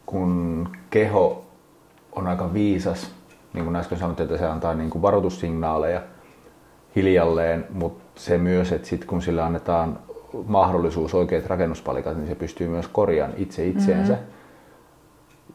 [0.07, 1.46] kun keho
[2.12, 3.14] on aika viisas,
[3.53, 6.03] niin kuin äsken sanoit, että se antaa niin kuin varoitussignaaleja
[6.96, 9.98] hiljalleen, mutta se myös, että sit kun sille annetaan
[10.46, 14.12] mahdollisuus oikeat rakennuspalikat, niin se pystyy myös korjaamaan itse itseensä.
[14.12, 14.26] Mm-hmm.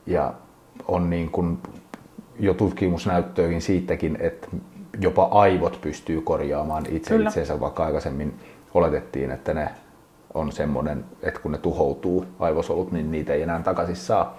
[0.05, 0.33] Ja
[0.87, 1.57] on niin kuin
[2.39, 4.47] jo tutkimusnäyttöihin siitäkin, että
[4.99, 7.29] jopa aivot pystyy korjaamaan itse Kyllä.
[7.29, 8.33] itseensä, vaikka aikaisemmin
[8.73, 9.69] oletettiin, että ne
[10.33, 14.37] on semmoinen, että kun ne tuhoutuu aivosolut, niin niitä ei enää takaisin saa.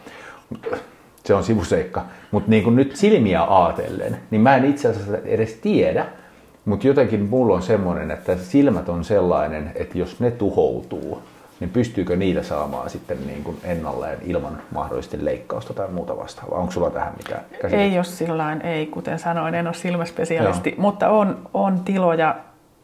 [1.25, 2.05] Se on sivuseikka.
[2.31, 6.07] Mutta niin nyt silmiä aatellen, niin mä en itse asiassa edes tiedä,
[6.65, 11.23] mutta jotenkin mulla on semmoinen, että silmät on sellainen, että jos ne tuhoutuu,
[11.61, 16.59] niin pystyykö niitä saamaan sitten niin kuin ennalleen ilman mahdollisesti leikkausta tai muuta vastaavaa?
[16.59, 17.77] Onko sulla tähän mitään käsitystä?
[17.77, 20.81] Ei ole sillä ei, kuten sanoin, en ole silmäspesialisti, Joo.
[20.81, 22.37] mutta on, on tiloja,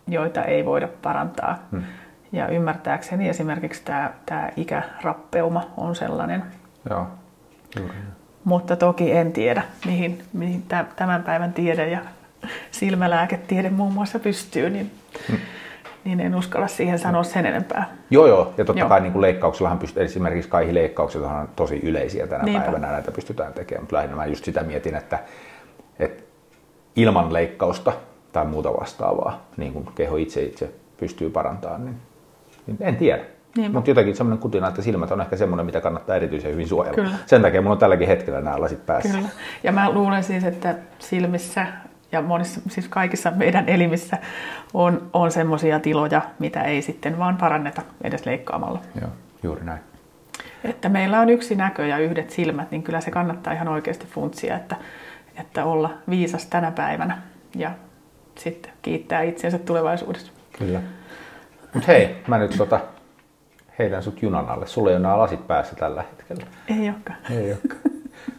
[0.06, 1.58] joita ei voida parantaa.
[1.70, 1.82] Hmm.
[2.32, 6.42] Ja ymmärtääkseni esimerkiksi tämä, tämä ikärappeuma on sellainen.
[6.90, 7.06] Joo.
[8.44, 10.62] Mutta toki en tiedä, mihin, mihin
[10.96, 11.98] tämän päivän tiede ja
[12.70, 14.90] silmälääketiede muun muassa pystyy, niin
[15.28, 15.38] hmm
[16.04, 17.90] niin en uskalla siihen sanoa sen enempää.
[18.10, 18.54] Joo, joo.
[18.58, 18.88] Ja totta joo.
[18.88, 22.62] kai niin kuin leikkauksellahan pystyy, esimerkiksi kaihileikkaukset on tosi yleisiä tänä Niinpä.
[22.62, 23.82] päivänä, näitä pystytään tekemään.
[23.82, 25.18] Mutta lähinnä mä just sitä mietin, että,
[25.98, 26.22] että
[26.96, 27.92] ilman leikkausta
[28.32, 31.96] tai muuta vastaavaa, niin kuin keho itse itse pystyy parantamaan, niin,
[32.66, 33.22] niin en tiedä.
[33.72, 36.94] Mutta jotenkin semmoinen kutina, että silmät on ehkä semmoinen, mitä kannattaa erityisen hyvin suojella.
[36.94, 37.16] Kyllä.
[37.26, 39.14] Sen takia mulla on tälläkin hetkellä nämä lasit päässä.
[39.14, 39.28] Kyllä.
[39.62, 41.66] Ja mä luulen siis, että silmissä
[42.12, 44.18] ja monissa, siis kaikissa meidän elimissä
[44.74, 48.80] on, on semmoisia tiloja, mitä ei sitten vaan paranneta edes leikkaamalla.
[49.00, 49.10] Joo,
[49.42, 49.80] juuri näin.
[50.64, 54.56] Että meillä on yksi näkö ja yhdet silmät, niin kyllä se kannattaa ihan oikeasti funtsia,
[54.56, 54.76] että,
[55.40, 57.22] että olla viisas tänä päivänä
[57.56, 57.70] ja
[58.34, 60.32] sitten kiittää itsensä tulevaisuudessa.
[60.58, 60.80] Kyllä.
[61.74, 62.80] Mutta hei, mä nyt tota,
[63.78, 64.66] heidän sut junan alle.
[64.66, 66.46] Sulla ei ole nämä lasit päässä tällä hetkellä.
[66.68, 67.18] Ei olekaan.
[67.30, 67.80] Ei olekaan.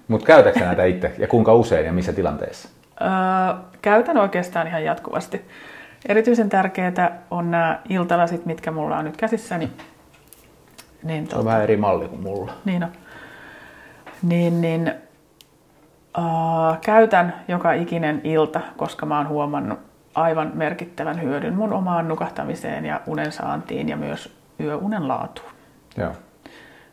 [0.07, 2.69] Mutta käytätkö näitä itse ja kuinka usein ja missä tilanteessa?
[3.81, 5.45] Käytän oikeastaan ihan jatkuvasti.
[6.09, 9.69] Erityisen tärkeää on nämä iltalasit, mitkä mulla on nyt käsissäni.
[11.03, 12.53] niin se on vähän eri malli kuin mulla.
[12.65, 12.91] Niin, on.
[14.21, 14.93] niin, niin
[16.17, 19.79] äh, käytän joka ikinen ilta, koska mä oon huomannut
[20.15, 25.51] aivan merkittävän hyödyn mun omaan nukahtamiseen ja unen saantiin ja myös yöunen laatuun.
[25.97, 26.11] Joo.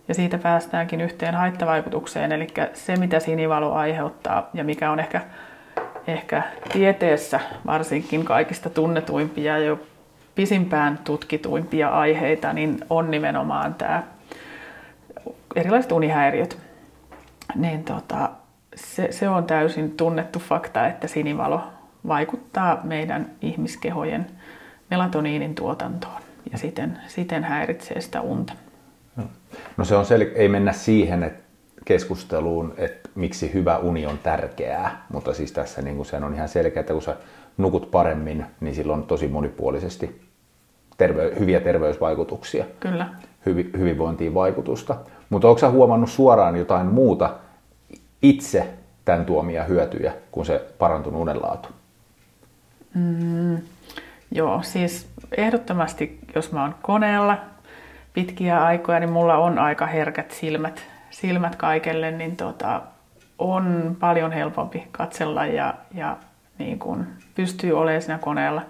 [0.08, 5.20] Ja siitä päästäänkin yhteen haittavaikutukseen, eli se mitä sinivalo aiheuttaa ja mikä on ehkä,
[6.08, 6.42] ehkä
[6.72, 9.80] tieteessä varsinkin kaikista tunnetuimpia ja jo
[10.34, 14.02] pisimpään tutkituimpia aiheita, niin on nimenomaan tämä
[15.56, 16.58] erilaiset unihäiriöt.
[17.54, 18.30] Niin tota,
[18.76, 21.60] se, se on täysin tunnettu fakta, että sinivalo
[22.08, 24.26] vaikuttaa meidän ihmiskehojen
[24.90, 28.52] melatoniinin tuotantoon ja siten, siten häiritsee sitä unta.
[29.76, 31.47] No se on sel- ei mennä siihen että
[31.88, 36.80] keskusteluun, että miksi hyvä uni on tärkeää, mutta siis tässä niin sen on ihan selkeää,
[36.80, 37.16] että kun sä
[37.58, 40.20] nukut paremmin, niin sillä on tosi monipuolisesti
[40.98, 42.64] terve- hyviä terveysvaikutuksia.
[42.80, 43.08] Kyllä.
[43.46, 44.96] Hyvi- hyvinvointiin vaikutusta.
[45.30, 47.30] Mutta onko sä huomannut suoraan jotain muuta
[48.22, 48.66] itse
[49.04, 51.68] tämän tuomia hyötyjä kuin se parantunut unenlaatu?
[52.94, 53.58] Mm,
[54.30, 57.38] joo, siis ehdottomasti, jos mä oon koneella
[58.14, 60.82] pitkiä aikoja, niin mulla on aika herkät silmät,
[61.20, 62.82] silmät kaikelle, niin tota,
[63.38, 66.16] on paljon helpompi katsella ja, ja
[66.58, 68.62] niin kun pystyy olemaan siinä koneella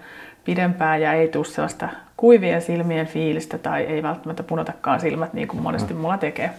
[0.44, 5.62] pidempään ja ei tule sellaista kuivien silmien fiilistä tai ei välttämättä punotakaan silmät niin kuin
[5.62, 6.00] monesti mm.
[6.00, 6.50] mulla tekee.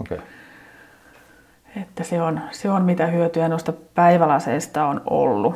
[0.00, 0.18] Okay.
[1.76, 5.54] Että se on, se on mitä hyötyä noista päivälaseista on ollut.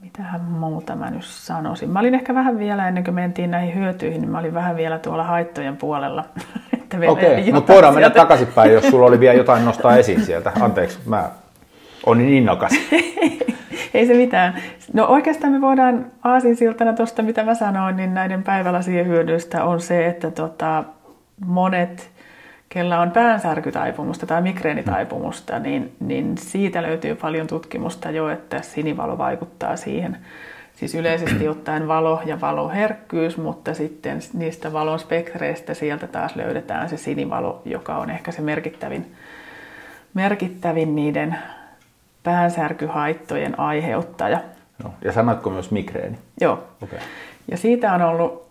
[0.00, 1.90] Mitähän muuta mä nyt sanoisin?
[1.90, 4.98] Mä olin ehkä vähän vielä, ennen kuin mentiin näihin hyötyihin, niin mä olin vähän vielä
[4.98, 6.24] tuolla haittojen puolella.
[6.96, 7.52] Okei, okay.
[7.52, 10.52] mutta voidaan mennä takaisinpäin, jos sulla oli vielä jotain nostaa esiin sieltä.
[10.60, 11.30] Anteeksi, mä
[12.06, 12.72] olin niin innokas.
[13.94, 14.62] Ei se mitään.
[14.92, 20.06] No oikeastaan me voidaan aasinsiltana tuosta, mitä mä sanoin, niin näiden päivälasien hyödyistä on se,
[20.06, 20.84] että tota,
[21.46, 22.10] monet
[22.68, 29.76] kella on päänsärkytaipumusta tai migreenitaipumusta, niin, niin siitä löytyy paljon tutkimusta jo, että sinivalo vaikuttaa
[29.76, 30.16] siihen.
[30.78, 36.96] Siis yleisesti ottaen valo ja valoherkkyys, mutta sitten niistä valon spektreistä sieltä taas löydetään se
[36.96, 39.14] sinivalo, joka on ehkä se merkittävin,
[40.14, 41.36] merkittävin niiden
[42.22, 44.40] päänsärkyhaittojen aiheuttaja.
[44.84, 46.18] No, ja sanoitko myös migreeni?
[46.40, 46.64] Joo.
[46.82, 46.98] Okay.
[47.50, 48.48] Ja siitä on ollut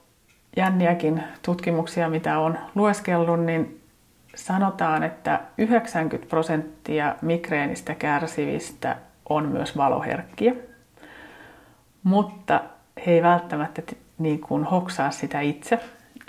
[0.58, 3.82] jänniäkin tutkimuksia, mitä on lueskellut, niin
[4.36, 8.96] sanotaan, että 90 prosenttia migreenistä kärsivistä
[9.30, 10.54] on myös valoherkkiä,
[12.08, 12.62] mutta
[13.06, 13.82] he ei välttämättä
[14.17, 15.80] niin kuin hoksaa sitä itse.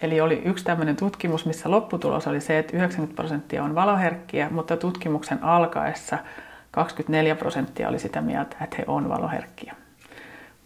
[0.03, 4.77] Eli oli yksi tämmöinen tutkimus, missä lopputulos oli se, että 90 prosenttia on valoherkkiä, mutta
[4.77, 6.19] tutkimuksen alkaessa
[6.71, 9.75] 24 prosenttia oli sitä mieltä, että he on valoherkkiä.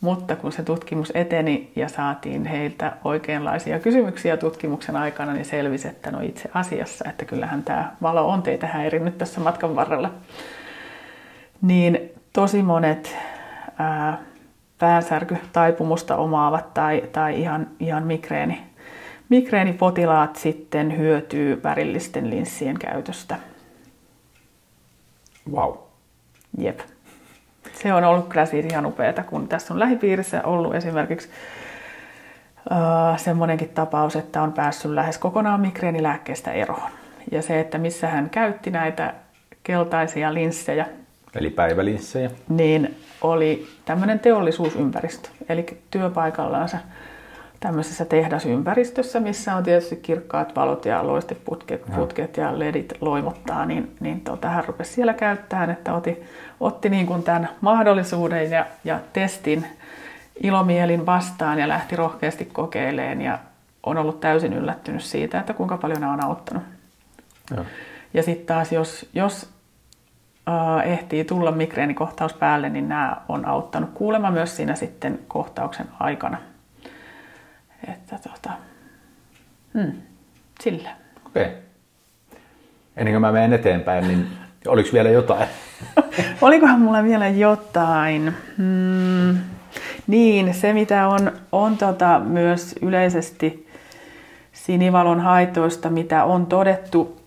[0.00, 6.10] Mutta kun se tutkimus eteni ja saatiin heiltä oikeanlaisia kysymyksiä tutkimuksen aikana, niin selvisi, että
[6.10, 10.10] no itse asiassa, että kyllähän tämä valo on teitä häirinnyt tässä matkan varrella.
[11.62, 13.16] Niin tosi monet
[13.78, 14.18] ää,
[14.82, 18.62] päänsärkytaipumusta omaavat tai, tai ihan, ihan migreeni,
[19.28, 23.38] migreenipotilaat sitten hyötyy värillisten linssien käytöstä.
[25.52, 25.74] Wow.
[26.58, 26.80] Jep
[27.82, 31.28] se on ollut kyllä siis ihan upeata, kun tässä on lähipiirissä ollut esimerkiksi
[32.70, 36.90] uh, semmoinenkin tapaus, että on päässyt lähes kokonaan migreenilääkkeestä eroon.
[37.30, 39.14] Ja se, että missä hän käytti näitä
[39.62, 40.86] keltaisia linssejä.
[41.36, 42.30] Eli päivälinssejä.
[42.48, 46.78] Niin oli tämmöinen teollisuusympäristö, eli työpaikallaansa
[47.60, 54.20] tämmöisessä tehdasympäristössä, missä on tietysti kirkkaat valot ja loisteputket putket ja ledit loimottaa, niin, niin
[54.20, 56.22] tota, hän rupesi siellä käyttämään, että otti,
[56.60, 59.66] otti niin kuin tämän mahdollisuuden ja, ja testin
[60.42, 63.38] ilomielin vastaan ja lähti rohkeasti kokeileen ja
[63.82, 66.62] on ollut täysin yllättynyt siitä, että kuinka paljon nämä on auttanut.
[67.56, 67.64] Ja,
[68.14, 69.48] ja sitten taas, jos, jos
[70.84, 76.38] ehtii tulla migreenikohtaus päälle, niin nämä on auttanut kuulemma myös siinä sitten kohtauksen aikana–
[77.88, 78.50] että tota,
[79.74, 79.92] hmm,
[80.60, 80.90] sillä.
[81.26, 81.42] Okei.
[81.42, 81.56] Okay.
[82.96, 84.26] Ennen kuin mä menen eteenpäin, niin
[84.66, 85.48] oliko vielä jotain?
[86.40, 88.34] Olikohan mulla vielä jotain?
[88.58, 89.38] Hmm,
[90.06, 93.68] niin, se mitä on, on tota myös yleisesti
[94.52, 97.20] sinivalon haitoista, mitä on todettu,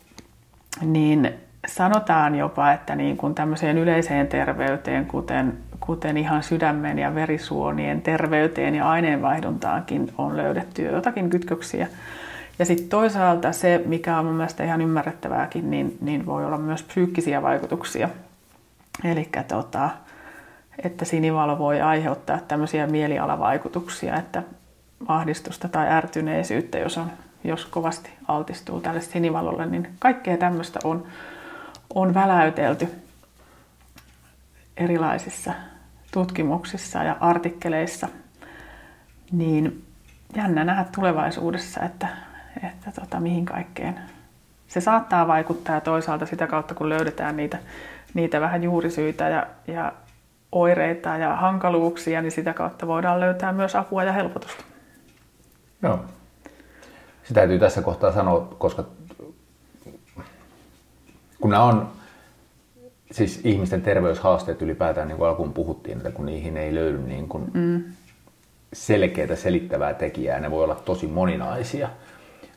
[0.82, 1.34] niin
[1.68, 8.76] sanotaan jopa, että niin kuin tämmöiseen yleiseen terveyteen, kuten kuten ihan sydämen ja verisuonien terveyteen
[8.76, 11.88] ja aineenvaihduntaankin on löydetty jotakin kytköksiä.
[12.60, 16.84] Ja sitten toisaalta se, mikä on mun mielestä ihan ymmärrettävääkin, niin, niin voi olla myös
[16.84, 18.10] psyykkisiä vaikutuksia.
[19.04, 19.90] Eli tota,
[20.84, 24.44] että sinivalo voi aiheuttaa tämmöisiä mielialavaikutuksia, että
[25.08, 27.12] ahdistusta tai ärtyneisyyttä, jos, on,
[27.44, 31.04] jos kovasti altistuu tälle sinivalolle, niin kaikkea tämmöistä on,
[31.94, 32.88] on väläytelty
[34.78, 35.54] erilaisissa
[36.12, 38.08] tutkimuksissa ja artikkeleissa,
[39.32, 39.86] niin
[40.36, 42.08] jännä nähdä tulevaisuudessa, että,
[42.64, 44.00] että tota, mihin kaikkeen
[44.68, 47.58] se saattaa vaikuttaa toisaalta sitä kautta, kun löydetään niitä,
[48.14, 49.94] niitä vähän juurisyitä ja, ja
[50.52, 54.64] oireita ja hankaluuksia, niin sitä kautta voidaan löytää myös apua ja helpotusta.
[55.82, 56.06] Joo.
[57.24, 58.84] Se täytyy tässä kohtaa sanoa, koska
[61.42, 61.90] kun nämä on
[63.12, 67.52] siis ihmisten terveyshaasteet ylipäätään, niin kuin alkuun puhuttiin, että kun niihin ei löydy niin kuin
[67.54, 67.84] mm.
[68.74, 71.90] selkeää selittävää tekijää, ne voi olla tosi moninaisia,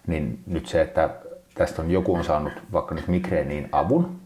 [0.07, 1.11] niin nyt se, että
[1.55, 4.21] tästä on joku on saanut vaikka nyt migreeniin avun,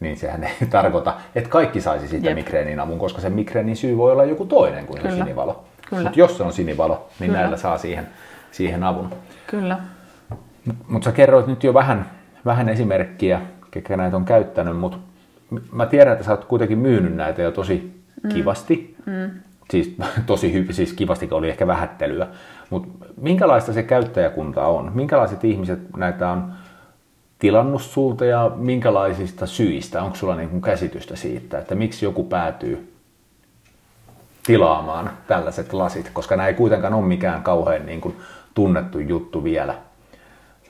[0.00, 2.34] niin sehän ei tarkoita, että kaikki saisi siitä Jep.
[2.34, 5.10] migreenin avun, koska se migreenin syy voi olla joku toinen kuin Kyllä.
[5.10, 5.64] se sinivalo.
[5.90, 7.40] Mutta jos se on sinivalo, niin Kyllä.
[7.40, 8.08] näillä saa siihen,
[8.50, 9.14] siihen avun.
[9.46, 9.78] Kyllä.
[10.88, 12.10] Mutta sä kerroit nyt jo vähän,
[12.44, 13.40] vähän esimerkkiä,
[13.72, 14.98] ketkä näitä on käyttänyt, mutta
[15.72, 18.28] mä tiedän, että sä oot kuitenkin myynyt näitä jo tosi mm.
[18.28, 18.96] kivasti.
[19.06, 19.30] Mm.
[19.70, 22.26] Siis tosi hyvin, siis kivasti oli ehkä vähättelyä.
[22.70, 24.90] Mutta minkälaista se käyttäjäkunta on?
[24.94, 26.52] Minkälaiset ihmiset näitä on
[27.38, 30.02] tilannut sulta ja minkälaisista syistä?
[30.02, 32.92] Onko sulla niin käsitystä siitä, että miksi joku päätyy
[34.46, 36.10] tilaamaan tällaiset lasit?
[36.12, 38.16] Koska nämä ei kuitenkaan ole mikään kauhean niin kuin
[38.54, 39.74] tunnettu juttu vielä.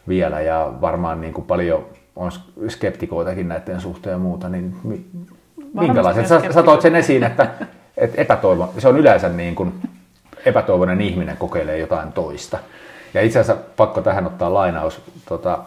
[0.09, 2.31] vielä ja varmaan niin kuin paljon on
[2.69, 4.77] skeptikoitakin näiden suhteen ja muuta, niin
[5.75, 6.27] minkälaiset?
[6.27, 7.51] Sä, sä toit sen esiin, että,
[7.97, 9.75] että epätoivo, se on yleensä niin kuin
[10.45, 12.59] epätoivoinen ihminen kokeilee jotain toista.
[13.15, 15.59] Ja itse asiassa pakko tähän ottaa lainaus tota,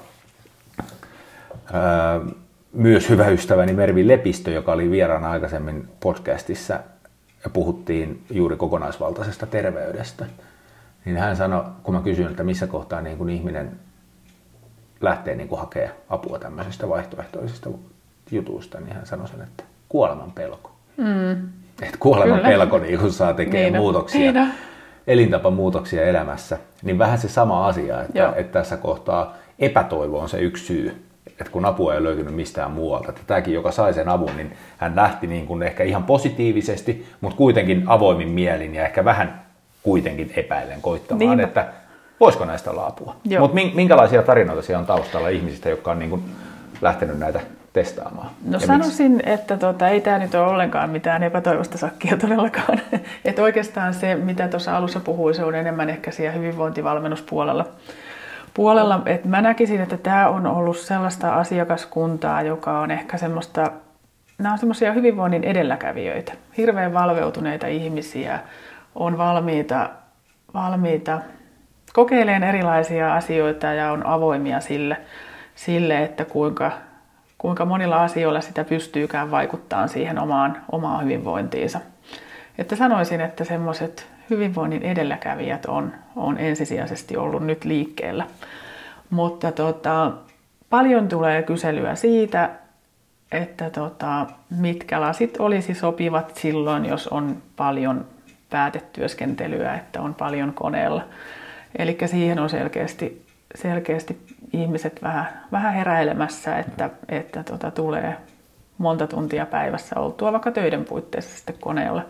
[1.74, 2.22] ää,
[2.74, 6.80] myös hyvä ystäväni Mervi Lepistö, joka oli vieraana aikaisemmin podcastissa
[7.44, 10.26] ja puhuttiin juuri kokonaisvaltaisesta terveydestä.
[11.06, 13.72] Niin hän sanoi, kun mä kysyin, että missä kohtaa niin kun ihminen
[15.02, 17.70] lähtee niin hakemaan apua tämmöisistä vaihtoehtoisista
[18.32, 20.72] jutuista, niin hän sanoi sen, että kuoleman pelko.
[20.98, 21.32] Mm.
[21.82, 22.50] Että kuoleman Kyllä.
[22.50, 24.54] pelko niin kun saa tekemään niin muutoksia, niin
[25.08, 30.66] elintapamuutoksia elämässä, niin vähän se sama asia, että, että tässä kohtaa epätoivo on se yksi
[30.66, 33.10] syy, että kun apua ei löytynyt mistään muualta.
[33.10, 37.38] Että tämäkin, joka sai sen avun, niin hän lähti niin kuin ehkä ihan positiivisesti, mutta
[37.38, 39.46] kuitenkin avoimin mielin ja ehkä vähän
[39.84, 41.48] kuitenkin epäillen koittamaan, niin.
[41.48, 41.68] että
[42.20, 43.16] voisiko näistä olla apua.
[43.40, 46.24] Mutta minkälaisia tarinoita siellä on taustalla ihmisistä, jotka on niin kuin
[46.82, 47.40] lähtenyt näitä
[47.74, 48.30] testaamaan?
[48.46, 49.30] No ja sanoisin, miksi?
[49.30, 52.80] että tota, ei tämä nyt ole ollenkaan mitään epätoivosta sakkia todellakaan.
[53.26, 57.66] että oikeastaan se, mitä tuossa alussa puhuin, se on enemmän ehkä siellä hyvinvointivalmennuspuolella.
[58.54, 63.72] Puolella, että mä näkisin, että tämä on ollut sellaista asiakaskuntaa, joka on ehkä semmoista,
[64.38, 68.40] nämä on semmoisia hyvinvoinnin edelläkävijöitä, hirveän valveutuneita ihmisiä,
[68.96, 69.90] on valmiita,
[70.54, 71.20] valmiita
[71.96, 74.98] kokeilemaan erilaisia asioita ja on avoimia sille,
[75.56, 76.72] sille että kuinka,
[77.38, 81.80] kuinka monilla asioilla sitä pystyykään vaikuttamaan siihen omaan, omaan hyvinvointiinsa.
[82.58, 88.26] Että sanoisin, että semmoiset hyvinvoinnin edelläkävijät on, on ensisijaisesti ollut nyt liikkeellä.
[89.10, 90.12] Mutta tota,
[90.70, 92.50] paljon tulee kyselyä siitä,
[93.32, 98.06] että tota, mitkä lasit olisi sopivat silloin, jos on paljon
[98.50, 101.04] päätetyöskentelyä, että on paljon koneella.
[101.80, 104.18] Eli siihen on selkeästi, selkeästi
[104.54, 108.18] ihmiset vähän, vähän heräilemässä, että, että tota, tulee
[108.78, 112.06] monta tuntia päivässä oltua vaikka töiden puitteissa sitten koneella,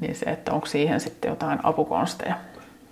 [0.00, 2.34] niin se, että onko siihen sitten jotain apukonsteja.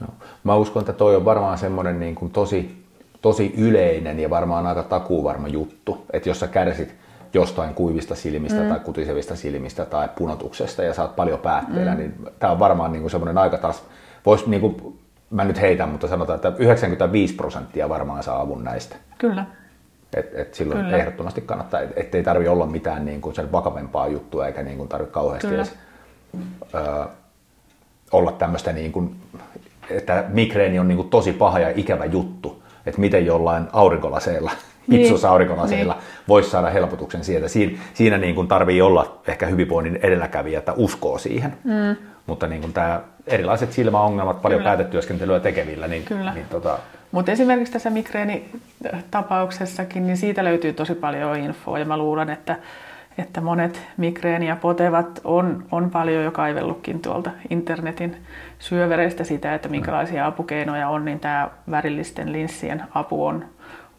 [0.01, 0.07] No.
[0.45, 2.85] Mä uskon, että toi on varmaan semmoinen niin kuin tosi,
[3.23, 6.95] tosi yleinen ja varmaan aika takuuvarma juttu, että jos sä kärsit
[7.35, 8.69] jostain kuivista silmistä mm.
[8.69, 11.99] tai kutisevista silmistä tai punotuksesta ja saat paljon päätteellä, mm.
[11.99, 13.83] niin tämä on varmaan niin kuin semmoinen aika taas,
[14.27, 14.99] voisi niin kuin
[15.31, 18.97] mä nyt heitän, mutta sanotaan, että 95 prosenttia varmaan saa avun näistä.
[19.19, 19.47] Kyllä.
[20.17, 20.97] Et, et silloin Kyllä.
[20.97, 24.89] ehdottomasti kannattaa, et, ettei tarvi olla mitään niin kuin sen vakavempaa juttua, eikä niin kuin
[24.89, 25.63] tarvitse kauheasti Kyllä.
[25.63, 25.75] edes
[26.75, 27.07] ö,
[28.13, 29.17] olla tämmöistä, niin kuin,
[29.91, 34.51] että migreeni on niin kuin tosi paha ja ikävä juttu, että miten jollain aurinkolaseilla,
[34.87, 35.27] niin.
[35.29, 36.03] aurinkolasilla niin.
[36.29, 37.49] voisi saada helpotuksen sieltä.
[37.49, 41.55] Siinä, siinä niin kuin tarvii olla ehkä hyvinvoinnin edelläkävijä, että uskoo siihen.
[41.65, 41.97] Mm.
[42.27, 44.69] Mutta niin kuin tämä erilaiset silmäongelmat paljon Kyllä.
[44.69, 45.89] päätetyöskentelyä tekevillä.
[45.89, 46.35] Niin, Kyllä.
[46.35, 46.79] Niin, tota...
[47.13, 52.57] Mutta esimerkiksi tässä migreenitapauksessakin, niin siitä löytyy tosi paljon infoa ja mä luulen, että,
[53.19, 58.17] että monet migreeniä potevat on, on paljon jo kaivellutkin tuolta internetin
[58.59, 63.45] syövereistä sitä, että minkälaisia apukeinoja on, niin tämä värillisten linssien apu on,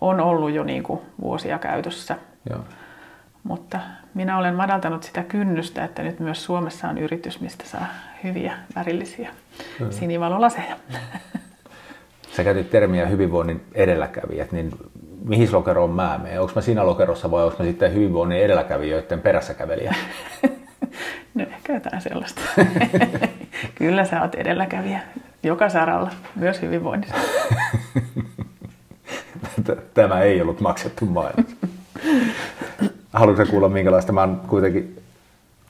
[0.01, 2.15] on ollut jo niin kuin vuosia käytössä.
[2.49, 2.59] Joo.
[3.43, 3.79] Mutta
[4.13, 7.87] minä olen madaltanut sitä kynnystä, että nyt myös Suomessa on yritys, mistä saa
[8.23, 9.29] hyviä värillisiä
[9.77, 9.91] Kyllä.
[9.91, 10.75] sinivalolaseja.
[12.35, 14.71] Sä käytit termiä hyvinvoinnin edelläkävijät, niin
[15.25, 16.41] mihin lokeroon mä menen?
[16.41, 19.95] Onko mä siinä lokerossa vai onko mä sitten hyvinvoinnin edelläkävijöiden perässä kävelijä?
[21.33, 22.41] No ehkä jotain sellaista.
[23.75, 24.99] Kyllä sä oot edelläkävijä
[25.43, 27.15] joka saralla, myös hyvinvoinnissa.
[29.93, 31.45] Tämä ei ollut maksettu mainos.
[33.13, 34.11] Haluatko kuulla minkälaista?
[34.11, 35.01] Mä oon kuitenkin,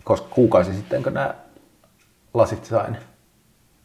[0.03, 1.33] koska kuukausi sitten, kun nämä
[2.33, 2.97] lasit sain.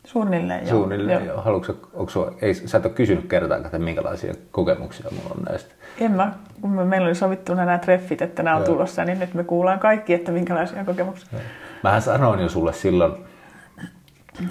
[0.05, 0.71] Suunnilleen, joo.
[0.71, 1.35] Suunnilleen, joo.
[1.35, 1.43] joo.
[1.43, 5.75] Haluatko, onko sua, ei, sä et ole kysynyt kertaakaan, että minkälaisia kokemuksia mulla on näistä.
[6.01, 6.33] En mä.
[6.61, 8.73] Kun meillä oli sovittu nämä treffit, että nämä on joo.
[8.73, 11.29] tulossa, niin nyt me kuullaan kaikki, että minkälaisia kokemuksia.
[11.33, 11.43] Joo.
[11.83, 13.13] Mähän sanoin jo sulle silloin,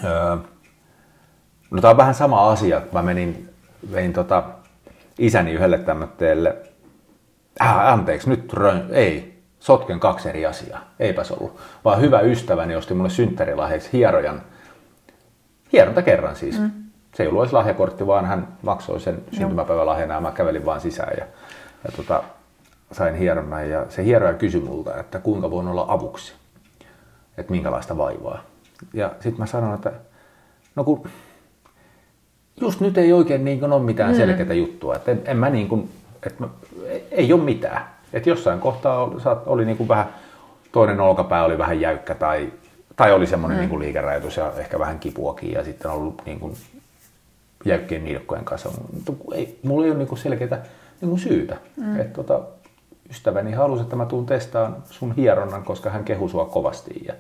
[0.04, 0.38] öö,
[1.72, 2.82] no tämä on vähän sama asia.
[2.92, 3.50] Mä menin,
[3.92, 4.44] vein tota
[5.20, 6.56] isäni yhdelle tämmöiselle,
[7.62, 11.60] äh, anteeksi, nyt rön, ei, sotken kaksi eri asiaa, eipäs ollut.
[11.86, 14.42] Vaan hyvä ystäväni osti mulle synttärilahjaksi hierojan,
[15.74, 16.60] hieronta kerran siis.
[16.60, 16.72] Mm.
[17.16, 21.14] Se ei ollut edes lahjakortti, vaan hän maksoi sen syntymäpäivälahjana ja mä kävelin vaan sisään
[21.18, 21.26] ja,
[21.84, 22.24] ja tota,
[22.92, 23.70] sain hieronnan.
[23.70, 26.34] Ja se hieroja kysyi multa, että kuinka voin olla avuksi
[27.38, 28.44] että minkälaista vaivaa.
[28.94, 29.92] Ja sitten mä sanon, että
[30.76, 31.10] no kun
[32.62, 34.18] just nyt ei oikein niin kuin ole mitään mm.
[34.18, 35.90] selkeää juttua, että en, en mä niin kuin,
[36.26, 36.50] että mä,
[37.12, 37.86] ei ole mitään.
[38.14, 40.06] Että jossain kohtaa oli, oli niin kuin vähän,
[40.72, 42.54] toinen olkapää oli vähän jäykkä tai,
[42.96, 43.60] tai oli semmoinen mm.
[43.60, 46.54] niin kuin liikerajoitus ja ehkä vähän kipuakin ja sitten on ollut niin kuin
[47.66, 48.70] jäykkien nilkkojen kanssa.
[48.94, 50.64] Mutta ei, mulla ei ole niin kuin selkeää
[51.02, 51.58] niin kuin syytä.
[51.78, 52.00] Mm.
[52.00, 52.42] Että tota,
[53.10, 57.04] ystäväni halusi, että mä tuun testaan sun hieronnan, koska hän kehui sua kovasti.
[57.08, 57.14] Ja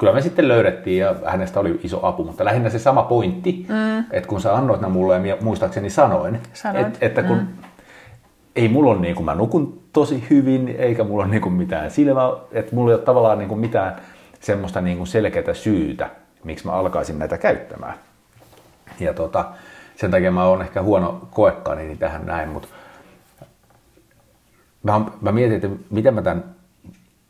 [0.00, 4.04] kyllä me sitten löydettiin ja hänestä oli iso apu, mutta lähinnä se sama pointti, mm.
[4.10, 6.34] että kun sä annoit nämä mulle ja muistaakseni sanoin,
[6.74, 7.46] et, että kun mm.
[8.56, 11.90] ei mulla ole niin kuin mä nukun tosi hyvin, eikä mulla ole niin kuin mitään
[11.90, 13.96] silmää, että mulla ei ole tavallaan niin kuin mitään
[14.40, 16.10] semmoista niin kuin selkeää syytä,
[16.44, 17.94] miksi mä alkaisin näitä käyttämään.
[19.00, 19.44] Ja tota,
[19.96, 22.68] sen takia mä oon ehkä huono koekani tähän näin, mutta
[24.82, 26.44] mä, mä mietin, että miten mä tämän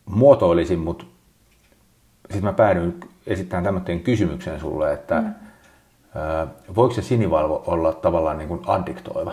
[0.05, 1.05] muotoilisin, mutta
[2.31, 5.35] sitten mä päädyin esittämään tämmöisen kysymyksen sulle, että mm.
[6.76, 9.33] voiko se sinivalvo olla tavallaan niin kuin addiktoiva?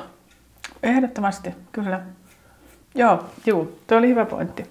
[0.84, 2.02] Ehdottomasti, kyllä.
[2.96, 4.64] Joo, juu, tuo oli hyvä pointti.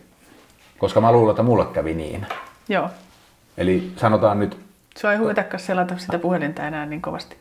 [0.79, 2.27] Koska mä luulen, että mulle kävi niin.
[2.69, 2.91] Joo.
[3.57, 4.59] Eli sanotaan nyt...
[4.97, 7.37] Se ei huvitakaan selata sitä puhelinta enää niin kovasti.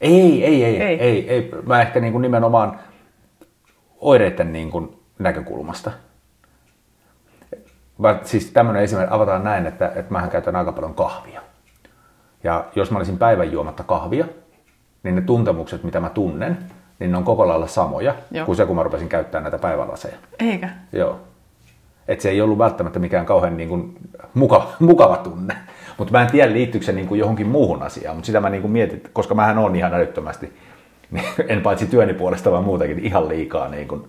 [0.00, 1.00] Ei, ei, ei, ei.
[1.00, 1.50] ei, ei.
[1.66, 2.80] Mä ehkä niin kuin nimenomaan
[4.00, 5.90] oireiden niin kuin näkökulmasta.
[7.98, 11.40] Mä, siis tämmöinen esimerkki avataan näin, että, että mähän käytän aika paljon kahvia.
[12.44, 14.26] Ja jos mä olisin päivän juomatta kahvia,
[15.02, 16.58] niin ne tuntemukset, mitä mä tunnen,
[16.98, 18.46] niin ne on koko lailla samoja Joo.
[18.46, 20.16] kuin se, kun mä rupesin käyttämään näitä päivälaseja.
[20.38, 20.68] Eikä?
[20.92, 21.20] Joo.
[22.08, 23.96] Et se ei ollut välttämättä mikään kauhean niin kuin,
[24.34, 25.56] mukava, mukava tunne.
[25.98, 28.16] Mutta mä en tiedä, liittyykö se niin kuin johonkin muuhun asiaan.
[28.16, 30.52] Mutta sitä mä niin kuin mietin, koska mähän on ihan älyttömästi,
[31.48, 34.06] en paitsi työni puolesta, vaan muutenkin ihan liikaa niin kuin,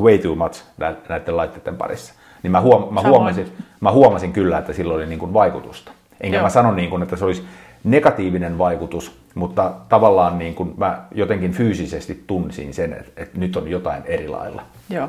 [0.00, 0.62] way too much
[1.08, 2.14] näiden laitteiden parissa.
[2.42, 5.92] Niin mä, huom- mä, huomasin, mä huomasin kyllä, että sillä oli niin kuin vaikutusta.
[6.20, 6.42] Enkä Joo.
[6.42, 7.44] mä sano, niin kuin, että se olisi
[7.84, 13.68] negatiivinen vaikutus, mutta tavallaan niin kuin mä jotenkin fyysisesti tunsin sen, että, että nyt on
[13.68, 14.62] jotain eri lailla.
[14.90, 15.08] Joo.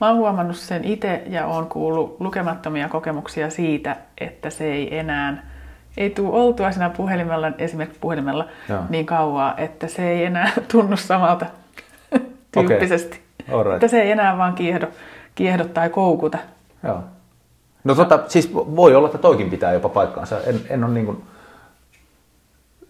[0.00, 5.50] Mä oon huomannut sen itse ja oon kuullut lukemattomia kokemuksia siitä, että se ei enää
[5.96, 8.82] ei tule oltua siinä puhelimella, esimerkiksi puhelimella Joo.
[8.88, 11.46] niin kauaa, että se ei enää tunnu samalta
[12.52, 13.08] tyyppisesti.
[13.08, 13.29] Okay.
[13.52, 13.74] Alright.
[13.74, 14.86] Että se ei enää vaan kiehdo,
[15.34, 16.38] kiehdo tai koukuta.
[16.82, 17.02] Joo.
[17.84, 20.40] No tota, siis voi olla, että toikin pitää jopa paikkaansa.
[20.46, 21.22] En, en ole niin kuin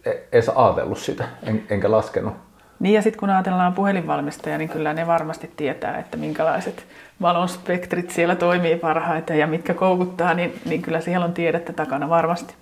[0.05, 2.33] e, edes ajatellut sitä, en, enkä laskenut.
[2.79, 6.85] Niin ja sitten kun ajatellaan puhelinvalmistajia, niin kyllä ne varmasti tietää, että minkälaiset
[7.21, 12.53] valonspektrit siellä toimii parhaiten ja mitkä koukuttaa, niin, niin kyllä siellä on tiedettä takana varmasti.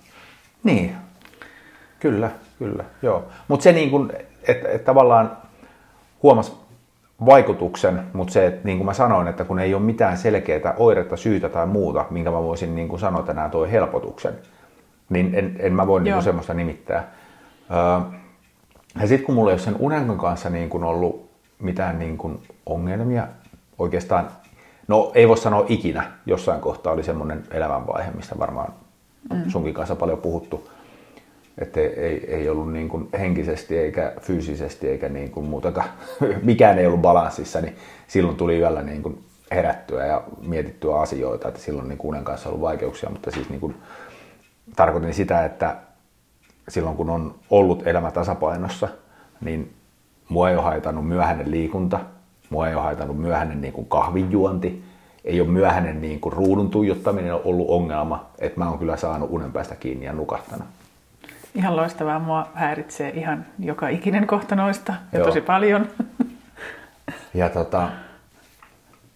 [0.64, 0.96] Niin,
[2.00, 3.24] kyllä, kyllä, joo.
[3.48, 4.12] Mutta se niin kuin,
[4.48, 5.36] että et tavallaan
[6.22, 6.60] huomas
[7.26, 11.16] vaikutuksen, mutta se, että niin kuin mä sanoin, että kun ei ole mitään selkeää oiretta,
[11.16, 14.34] syytä tai muuta, minkä mä voisin niin kuin sanoa, että nämä toi helpotuksen,
[15.08, 17.12] niin en, en mä voi niin kuin semmoista nimittää.
[17.70, 18.18] Öö,
[19.00, 22.42] ja sitten kun mulla ei ole sen unen kanssa niin kuin ollut mitään niin kuin
[22.66, 23.26] ongelmia,
[23.78, 24.28] oikeastaan,
[24.88, 28.72] no ei voi sanoa ikinä, jossain kohtaa oli semmoinen elämänvaihe, mistä varmaan
[29.34, 29.50] mm.
[29.50, 30.70] sunkin kanssa paljon puhuttu,
[31.60, 35.88] että ei, ei ollut niin kuin henkisesti eikä fyysisesti eikä niin kuin muutakaan,
[36.42, 41.60] mikään ei ollut balanssissa, niin silloin tuli yöllä niin kuin herättyä ja mietittyä asioita, että
[41.60, 43.74] silloin niin unen kanssa ollut vaikeuksia, mutta siis niin kuin,
[44.76, 45.76] tarkoitin sitä, että
[46.68, 48.88] silloin kun on ollut elämä tasapainossa,
[49.40, 49.72] niin
[50.28, 52.00] mua ei ole haitannut myöhäinen liikunta,
[52.50, 54.84] mua ei ole haitannut myöhäinen niin kuin kahvinjuonti,
[55.24, 59.52] ei ole myöhäinen niin kuin ruudun tuijottaminen ollut ongelma, että mä oon kyllä saanut unen
[59.52, 60.66] päästä kiinni ja nukahtanut.
[61.54, 62.18] Ihan loistavaa.
[62.18, 65.26] Mua häiritsee ihan joka ikinen kohta noista ja Joo.
[65.26, 65.88] tosi paljon.
[67.34, 67.88] Ja tota,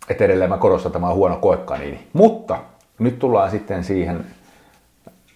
[0.09, 2.09] et edelleen mä korostan, että mä oon huono koekaniini.
[2.12, 2.59] Mutta
[2.99, 4.24] nyt tullaan sitten siihen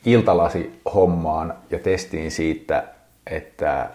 [0.05, 2.85] iltalasi-hommaan ja testiin siitä,
[3.27, 3.91] että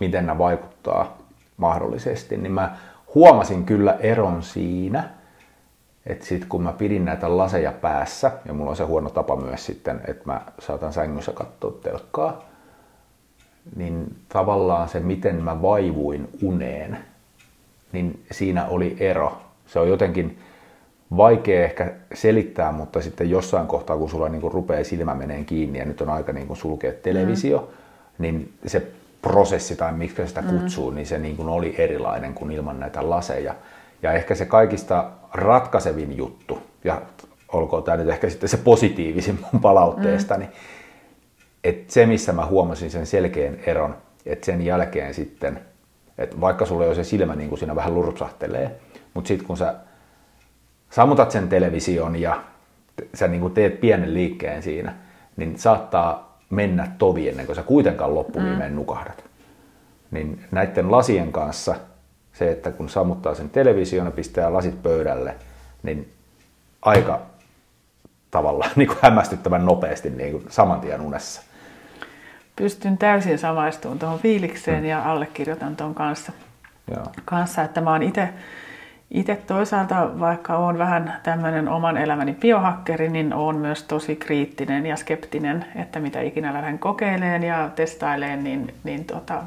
[0.00, 1.18] miten nämä vaikuttaa
[1.56, 2.36] mahdollisesti.
[2.36, 2.76] Niin mä
[3.14, 5.08] huomasin kyllä eron siinä,
[6.06, 9.66] että sit kun mä pidin näitä laseja päässä, ja mulla on se huono tapa myös
[9.66, 12.44] sitten, että mä saatan sängyssä katsoa telkkaa,
[13.76, 16.98] niin tavallaan se, miten mä vaivuin uneen,
[17.92, 19.38] niin siinä oli ero.
[19.66, 20.38] Se on jotenkin
[21.16, 25.84] vaikea ehkä selittää, mutta sitten jossain kohtaa, kun sulla niin rupeaa silmä meneen kiinni ja
[25.84, 28.22] nyt on aika niin sulkea televisio, mm.
[28.22, 28.86] niin se
[29.22, 30.94] prosessi tai miksi sitä kutsuu, mm.
[30.94, 33.54] niin se niin kuin oli erilainen kuin ilman näitä laseja.
[34.02, 37.02] Ja ehkä se kaikista ratkaisevin juttu, ja
[37.52, 40.40] olkoon tämä nyt ehkä sitten se positiivisin mun palautteesta, mm.
[40.40, 40.50] niin
[41.64, 45.60] että se, missä mä huomasin sen selkeän eron, että sen jälkeen sitten,
[46.18, 48.80] että vaikka sulla jo se silmä niin kuin siinä vähän lurpsahtelee,
[49.14, 49.74] mutta sitten kun sä
[50.90, 52.42] sammutat sen television ja
[53.14, 54.94] sä niin kuin teet pienen liikkeen siinä,
[55.36, 58.76] niin saattaa mennä tovi ennen kuin sä kuitenkaan loppuviimeen mm.
[58.76, 59.24] nukahdat.
[60.10, 61.74] Niin näiden lasien kanssa
[62.38, 65.34] se, että kun sammuttaa sen television ja pistää lasit pöydälle,
[65.82, 66.12] niin
[66.82, 67.20] aika
[68.30, 71.42] tavallaan niin kuin hämmästyttävän nopeasti niin kuin saman tien unessa.
[72.56, 74.88] Pystyn täysin samaistumaan tuohon fiilikseen mm.
[74.88, 76.32] ja allekirjoitan tuon kanssa.
[76.90, 77.06] Joo.
[77.24, 78.28] kanssa, että mä oon itse
[79.10, 84.96] itse toisaalta, vaikka olen vähän tämmöinen oman elämäni biohakkeri, niin olen myös tosi kriittinen ja
[84.96, 89.42] skeptinen, että mitä ikinä lähden kokeileen ja testaileen, niin, niin tota,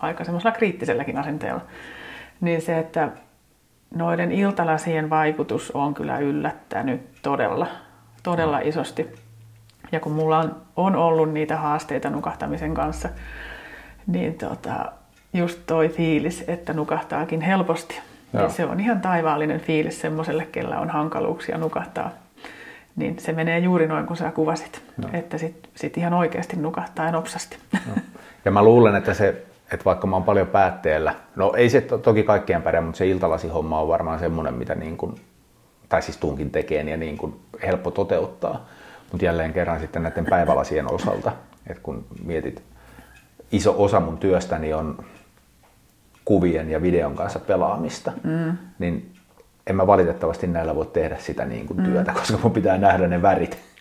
[0.00, 1.60] aika semmoisella kriittiselläkin asenteella.
[2.42, 3.08] Niin se, että
[3.94, 7.66] noiden iltalasien vaikutus on kyllä yllättänyt todella,
[8.22, 9.14] todella isosti.
[9.92, 13.08] Ja kun mulla on, on ollut niitä haasteita nukahtamisen kanssa,
[14.06, 14.92] niin tota,
[15.32, 18.00] just toi fiilis, että nukahtaakin helposti.
[18.32, 18.48] Joo.
[18.48, 22.10] Se on ihan taivaallinen fiilis semmoiselle, kellä on hankaluuksia nukahtaa.
[22.96, 25.08] Niin se menee juuri noin kuin sä kuvasit, no.
[25.12, 27.56] että sit, sit ihan oikeasti nukahtaa ja nopsasti.
[27.72, 28.02] No.
[28.44, 31.98] Ja mä luulen, että se, että vaikka mä oon paljon päätteellä, no ei se to,
[31.98, 35.14] toki kaikkien pärjää, mutta se iltalasihomma on varmaan semmoinen, mitä niin kuin,
[35.88, 38.66] tai siis tunkin tekee ja niin kuin helppo toteuttaa.
[39.12, 41.32] Mutta jälleen kerran sitten näiden päivälasien osalta,
[41.66, 42.62] että kun mietit,
[43.52, 45.04] iso osa mun työstäni on
[46.24, 48.56] kuvien ja videon kanssa pelaamista, mm.
[48.78, 49.12] niin
[49.66, 52.18] en mä valitettavasti näillä voi tehdä sitä niin kuin työtä, mm.
[52.18, 53.71] koska mun pitää nähdä ne värit.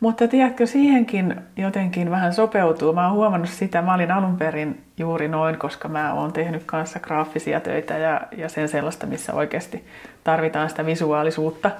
[0.00, 2.92] Mutta tiedätkö, siihenkin jotenkin vähän sopeutuu.
[2.92, 7.00] Mä oon huomannut sitä, mä olin alun perin juuri noin, koska mä oon tehnyt kanssa
[7.00, 9.84] graafisia töitä ja, ja sen sellaista, missä oikeasti
[10.24, 11.70] tarvitaan sitä visuaalisuutta.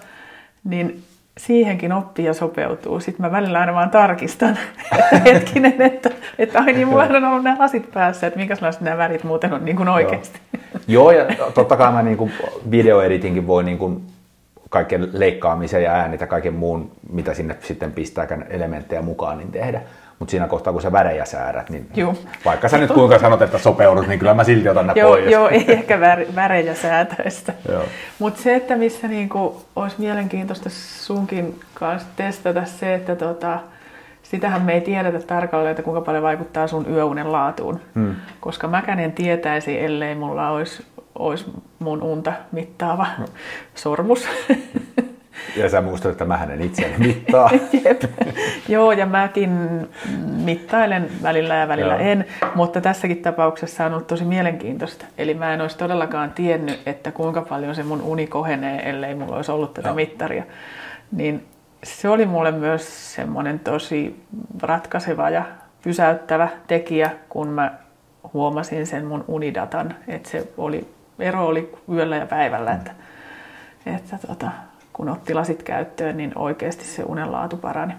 [0.64, 1.02] Niin
[1.38, 3.00] siihenkin oppii ja sopeutuu.
[3.00, 4.58] Sitten mä välillä aina vaan tarkistan,
[5.24, 9.24] hetkinen, että, että ai niin, mulla on ollut nämä lasit päässä, että minkälaiset nämä värit
[9.24, 10.40] muuten on niin kuin oikeasti.
[10.88, 12.32] Joo, ja totta kai mä niin kuin
[12.70, 14.02] videoeditinkin voi niin kuin
[14.70, 19.80] kaiken leikkaamisen ja äänit ja kaiken muun, mitä sinne sitten pistääkään elementtejä mukaan, niin tehdä.
[20.18, 22.18] Mutta siinä kohtaa, kun sä värejä säädät, niin Juh.
[22.44, 25.30] vaikka sä nyt kuinka sanot, että sopeudut, niin kyllä mä silti otan ne joo, pois.
[25.30, 26.00] Joo, ei ehkä
[26.34, 27.52] värejä säätäistä.
[28.18, 33.58] Mutta se, että missä niinku olisi mielenkiintoista sunkin kanssa testata se, että tota,
[34.22, 37.80] sitähän me ei tiedetä tarkalleen, että kuinka paljon vaikuttaa sun yöunen laatuun.
[37.94, 38.14] Hmm.
[38.40, 40.82] Koska mäkään en tietäisi, ellei mulla olisi,
[41.18, 41.46] olisi
[41.78, 43.26] mun unta mittaava no.
[43.74, 44.28] sormus.
[45.56, 47.50] Ja sä muistat, että mä en itseäni mittaa.
[47.84, 48.02] Jep.
[48.68, 49.50] Joo, ja mäkin
[50.44, 52.02] mittailen välillä ja välillä Joo.
[52.02, 55.04] en, mutta tässäkin tapauksessa on ollut tosi mielenkiintoista.
[55.18, 59.36] Eli mä en olisi todellakaan tiennyt, että kuinka paljon se mun uni kohenee, ellei mulla
[59.36, 59.94] olisi ollut tätä Joo.
[59.94, 60.44] mittaria.
[61.12, 61.46] Niin
[61.84, 64.22] se oli mulle myös semmoinen tosi
[64.62, 65.44] ratkaiseva ja
[65.82, 67.72] pysäyttävä tekijä, kun mä
[68.32, 70.86] huomasin sen mun unidatan, että se oli,
[71.18, 72.76] ero oli yöllä ja päivällä, mm.
[72.76, 72.92] että,
[73.86, 74.50] että tota,
[74.92, 77.94] kun otti lasit käyttöön, niin oikeasti se unenlaatu parani.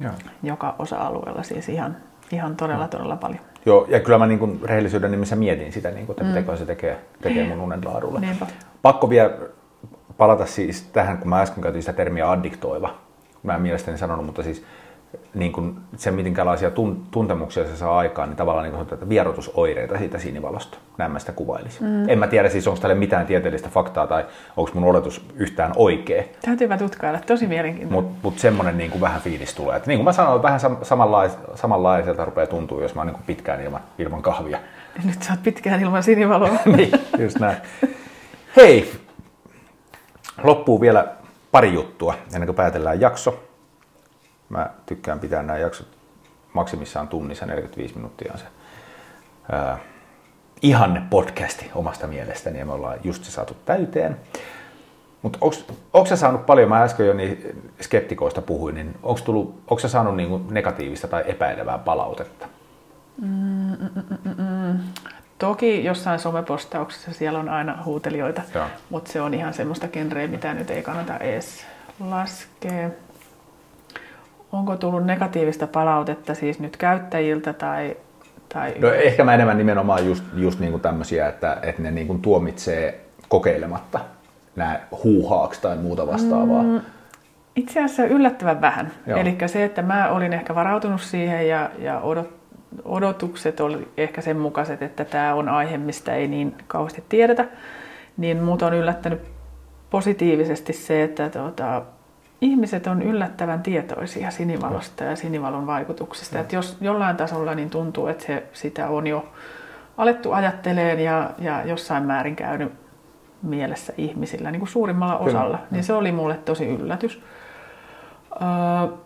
[0.00, 0.12] Joo.
[0.42, 1.96] Joka osa-alueella siis ihan,
[2.32, 3.40] ihan todella, todella paljon.
[3.66, 6.38] Joo, ja kyllä mä niin kuin rehellisyyden nimissä mietin sitä, niin kuin, että mm.
[6.38, 8.20] mitä se tekee, tekee mun unenlaadulle.
[8.20, 8.46] Niinpä.
[8.82, 9.30] Pakko vielä
[10.16, 12.94] palata siis tähän, kun mä äsken käytin sitä termiä addiktoiva.
[13.42, 14.64] Mä en mielestäni sanonut, mutta siis
[15.34, 19.98] niin kuin se, minkälaisia tun, tuntemuksia se saa aikaan, niin tavallaan niin kuin, että vierotusoireita
[19.98, 20.78] siitä sinivalosta.
[20.98, 21.86] Näin mä sitä kuvailisin.
[21.86, 22.08] Mm.
[22.08, 24.24] En mä tiedä siis, onko tälle mitään tieteellistä faktaa tai
[24.56, 26.22] onko mun oletus yhtään oikea.
[26.44, 28.04] Täytyypä tutkailla, tosi mielenkiintoinen.
[28.04, 29.76] Mutta mut semmoinen niin kuin vähän fiilis tulee.
[29.76, 33.26] Et niin kuin mä sanoin, vähän samanlais, samanlaiselta rupeaa tuntua, jos mä oon niin kuin
[33.26, 34.58] pitkään ilman, ilman kahvia.
[35.04, 36.58] Nyt sä oot pitkään ilman sinivaloa.
[36.76, 37.56] niin, just näin.
[38.56, 38.92] Hei,
[40.42, 41.06] loppuu vielä
[41.52, 43.49] pari juttua ennen kuin päätellään jakso.
[44.50, 45.88] Mä tykkään pitää nämä jaksot
[46.52, 48.44] maksimissaan tunnissa 45 minuuttia on se
[49.52, 49.78] ää,
[50.62, 54.16] ihanne podcasti omasta mielestäni ja me ollaan just se saatu täyteen.
[55.22, 55.38] Mutta
[55.92, 60.40] onko sä saanut paljon, mä äsken jo niin skeptikoista puhuin, niin onko sä saanut niinku
[60.50, 62.46] negatiivista tai epäilevää palautetta?
[63.20, 63.28] Mm,
[63.80, 64.78] mm, mm, mm,
[65.38, 68.42] Toki jossain somepostauksessa siellä on aina huutelijoita,
[68.90, 71.64] mutta se on ihan semmoista genreä, mitä nyt ei kannata edes
[72.00, 72.90] laskea.
[74.52, 77.96] Onko tullut negatiivista palautetta siis nyt käyttäjiltä tai...
[78.48, 78.74] tai...
[78.78, 82.22] No, ehkä mä enemmän nimenomaan just, just niin kuin tämmöisiä, että, että ne niin kuin
[82.22, 84.00] tuomitsee kokeilematta
[84.56, 86.62] nämä huuhaaksi tai muuta vastaavaa.
[86.62, 86.80] Mm,
[87.56, 88.92] itse asiassa yllättävän vähän.
[89.06, 92.30] Eli se, että mä olin ehkä varautunut siihen ja, ja odot,
[92.84, 97.44] odotukset oli ehkä sen mukaiset, että tämä on aihe, mistä ei niin kauheasti tiedetä,
[98.16, 99.20] niin mut on yllättänyt
[99.90, 101.82] positiivisesti se, että tuota,
[102.40, 106.36] ihmiset on yllättävän tietoisia sinivalosta ja sinivalon vaikutuksista.
[106.36, 106.40] Mm.
[106.40, 109.28] Että jos jollain tasolla niin tuntuu, että se, sitä on jo
[109.96, 112.72] alettu ajatteleen ja, ja jossain määrin käynyt
[113.42, 115.68] mielessä ihmisillä, niin kuin suurimmalla osalla, Kyllä.
[115.70, 117.22] niin se oli mulle tosi yllätys.
[118.32, 118.96] Öö,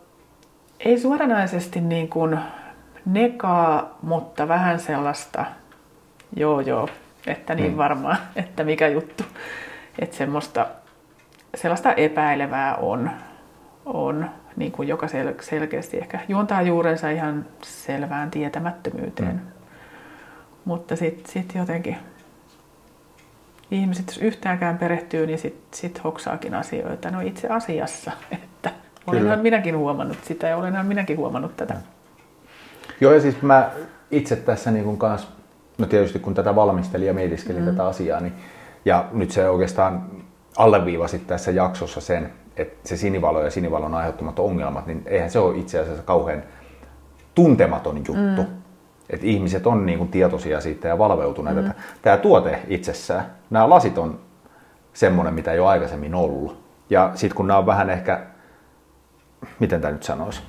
[0.81, 2.39] ei suoranaisesti niin kuin
[3.07, 5.45] nekaa, mutta vähän sellaista,
[6.37, 6.89] joo joo,
[7.27, 7.77] että niin mm.
[7.77, 9.25] varmaan, että mikä juttu.
[9.99, 10.67] Että semmoista,
[11.55, 13.11] sellaista epäilevää on,
[13.87, 19.35] on niin kuin joka sel- selkeästi ehkä juontaa juurensa ihan selvään tietämättömyyteen.
[19.35, 19.41] Mm.
[20.65, 21.97] Mutta sitten sit jotenkin
[23.71, 27.11] ihmiset, jos yhtäänkään perehtyy, niin sitten sit hoksaakin asioita.
[27.11, 28.71] No itse asiassa, että
[29.07, 29.43] olenhan Kyllä.
[29.43, 31.77] minäkin huomannut sitä ja olenhan minäkin huomannut tätä.
[33.01, 33.71] Joo ja siis mä
[34.11, 35.29] itse tässä niin kun kans,
[35.79, 37.71] no tietysti kun tätä valmistelin ja mietiskelin mm.
[37.71, 38.33] tätä asiaa, niin,
[38.85, 40.07] ja nyt se oikeastaan
[40.57, 45.57] alleviivasi tässä jaksossa sen, että se sinivalo ja sinivalon aiheuttamat ongelmat, niin eihän se ole
[45.57, 46.43] itse asiassa kauhean
[47.35, 48.43] tuntematon juttu.
[48.43, 48.47] Mm.
[49.11, 51.61] Että ihmiset on niin kuin tietoisia siitä ja valveutuneita.
[51.61, 51.73] Mm.
[52.03, 54.19] Tämä tuote itsessään, nämä lasit on
[54.93, 56.65] semmoinen, mitä ei ole aikaisemmin ollut.
[56.91, 58.21] Ja sitten kun nämä on vähän ehkä,
[59.59, 60.43] miten tämä nyt sanoisi,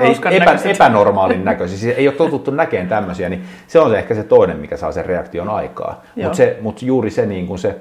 [0.00, 4.14] ei, epä, epänormaalin näköisiä, siis ei ole totuttu näkemään tämmöisiä, niin se on se ehkä
[4.14, 6.02] se toinen, mikä saa sen reaktion aikaa.
[6.16, 7.80] Mutta mut juuri se, niin kuin se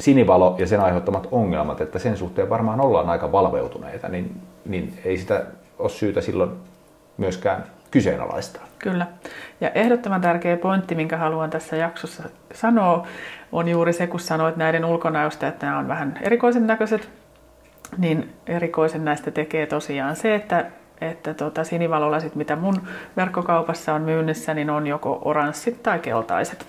[0.00, 5.18] sinivalo ja sen aiheuttamat ongelmat, että sen suhteen varmaan ollaan aika valveutuneita, niin, niin ei
[5.18, 5.44] sitä
[5.78, 6.50] ole syytä silloin
[7.16, 8.64] myöskään kyseenalaistaa.
[8.78, 9.06] Kyllä.
[9.60, 12.22] Ja ehdottoman tärkeä pointti, minkä haluan tässä jaksossa
[12.54, 13.06] sanoa,
[13.52, 17.08] on juuri se, kun sanoit näiden ulkonäöstä, että nämä on vähän erikoisen näköiset,
[17.98, 20.66] niin erikoisen näistä tekee tosiaan se, että
[21.00, 22.82] että tota, sinivalolasit, mitä mun
[23.16, 26.66] verkkokaupassa on myynnissä, niin on joko oranssit tai keltaiset.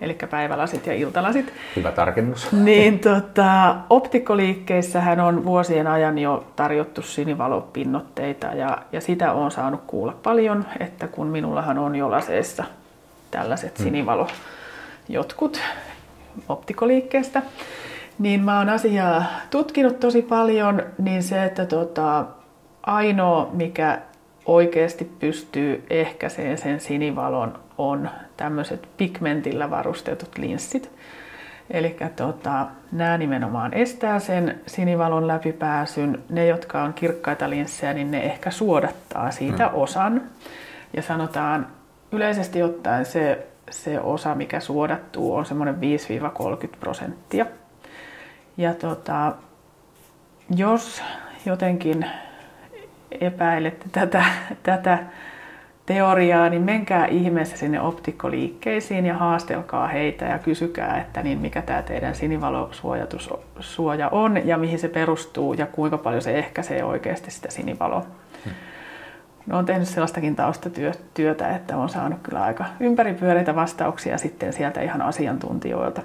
[0.00, 1.52] Eli päivälasit ja iltalasit.
[1.76, 2.52] Hyvä tarkennus.
[2.64, 10.14] Niin, tota, optikkoliikkeissähän on vuosien ajan jo tarjottu sinivalopinnoitteita ja, ja sitä on saanut kuulla
[10.22, 12.64] paljon, että kun minullahan on jo laseissa
[13.30, 13.84] tällaiset hmm.
[13.84, 14.26] sinivalo
[15.08, 15.60] jotkut
[16.48, 17.42] optikoliikkeestä,
[18.18, 22.24] niin mä oon asiaa tutkinut tosi paljon, niin se, että tota,
[22.82, 23.98] ainoa, mikä
[24.46, 30.90] oikeasti pystyy ehkäiseen sen sinivalon, on tämmöiset pigmentillä varustetut linssit.
[31.70, 36.22] Eli tota, nämä nimenomaan estää sen sinivalon läpipääsyn.
[36.28, 39.82] Ne, jotka on kirkkaita linssejä, niin ne ehkä suodattaa siitä hmm.
[39.82, 40.22] osan.
[40.92, 41.66] Ja sanotaan
[42.12, 45.78] yleisesti ottaen se, se osa, mikä suodattuu, on semmoinen 5-30
[46.80, 47.46] prosenttia.
[48.56, 49.32] Ja tota,
[50.56, 51.02] jos
[51.46, 52.06] jotenkin
[53.20, 54.24] epäilette tätä,
[54.62, 54.98] tätä
[55.86, 61.82] teoriaa, niin menkää ihmeessä sinne optikkoliikkeisiin ja haastelkaa heitä ja kysykää, että niin mikä tämä
[61.82, 68.06] teidän sinivalosuojatussuoja on ja mihin se perustuu ja kuinka paljon se ehkäisee oikeasti sitä sinivaloa.
[68.44, 68.52] Hmm.
[69.46, 75.02] No, on tehnyt sellaistakin taustatyötä, että on saanut kyllä aika ympäripyöreitä vastauksia sitten sieltä ihan
[75.02, 76.02] asiantuntijoilta.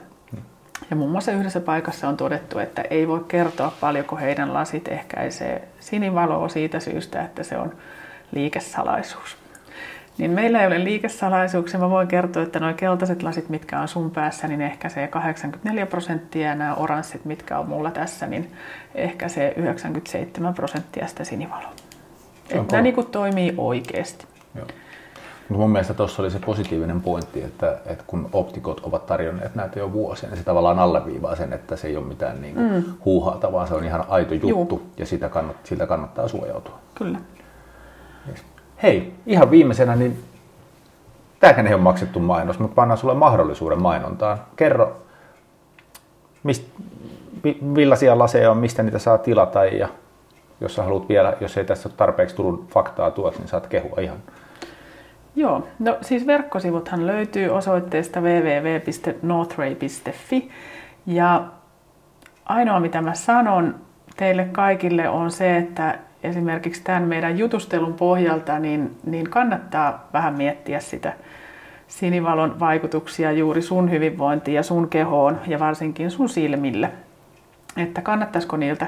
[0.91, 5.67] Ja muun muassa yhdessä paikassa on todettu, että ei voi kertoa paljonko heidän lasit ehkäisee
[5.79, 7.73] sinivaloa siitä syystä, että se on
[8.31, 9.37] liikesalaisuus.
[10.17, 11.79] Niin meillä ei ole liikesalaisuuksia.
[11.79, 15.85] Mä voin kertoa, että nuo keltaiset lasit, mitkä on sun päässä, niin ehkä se 84
[15.85, 18.51] prosenttia ja nämä oranssit, mitkä on mulla tässä, niin
[18.95, 21.73] ehkä se 97 prosenttia sitä sinivaloa.
[22.49, 24.25] Että nämä niin toimii oikeasti.
[24.55, 24.67] Joo.
[25.57, 29.93] Mun mielestä tuossa oli se positiivinen pointti, että, että kun optikot ovat tarjonneet näitä jo
[29.93, 32.83] vuosia, niin se tavallaan alleviivaa sen, että se ei ole mitään niin kuin mm.
[33.05, 34.91] huuhaata, vaan se on ihan aito juttu Juu.
[34.97, 36.79] ja sitä kannat, siltä kannattaa suojautua.
[36.95, 37.19] Kyllä.
[38.29, 38.43] Yes.
[38.83, 40.23] Hei, ihan viimeisenä, niin
[41.39, 44.41] tämähän ei ole maksettu mainos, mutta pannaan sulle mahdollisuuden mainontaan.
[44.55, 45.01] Kerro,
[46.43, 46.63] mist,
[47.61, 49.89] millaisia laseja on, mistä niitä saa tilata ja
[50.61, 54.01] jos sä haluat vielä, jos ei tässä ole tarpeeksi tullut faktaa tuot, niin saat kehua
[54.01, 54.17] ihan
[55.35, 60.49] Joo, no siis verkkosivuthan löytyy osoitteesta www.northray.fi
[61.05, 61.45] ja
[62.45, 63.75] ainoa mitä mä sanon
[64.17, 70.79] teille kaikille on se, että esimerkiksi tämän meidän jutustelun pohjalta niin, niin kannattaa vähän miettiä
[70.79, 71.13] sitä
[71.87, 76.91] sinivalon vaikutuksia juuri sun hyvinvointiin ja sun kehoon ja varsinkin sun silmille.
[77.77, 78.87] Että kannattaisiko niiltä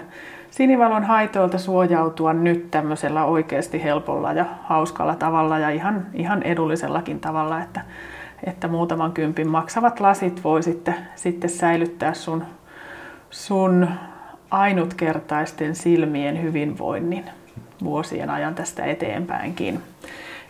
[0.54, 7.62] sinivalon haitoilta suojautua nyt tämmöisellä oikeasti helpolla ja hauskalla tavalla ja ihan, ihan edullisellakin tavalla,
[7.62, 7.82] että,
[8.44, 12.44] että muutaman kympin maksavat lasit voi sitten, sitten säilyttää sun,
[13.30, 13.88] sun
[14.52, 17.26] ainutkertaisten silmien hyvinvoinnin
[17.84, 19.82] vuosien ajan tästä eteenpäinkin.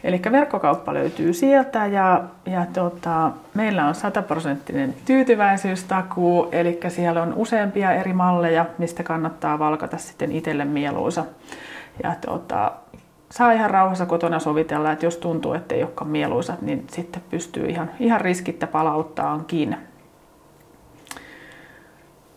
[0.04, 7.34] Eli verkkokauppa löytyy sieltä ja, ja tota, meillä on 100 prosenttinen tyytyväisyystakuu, eli siellä on
[7.36, 11.26] useampia eri malleja, mistä kannattaa valkata sitten itselle mieluisa.
[12.04, 12.72] Ja tota,
[13.30, 17.66] saa ihan rauhassa kotona sovitella, että jos tuntuu, että ei olekaan mieluisat, niin sitten pystyy
[17.66, 19.76] ihan, ihan riskittä palauttaankin.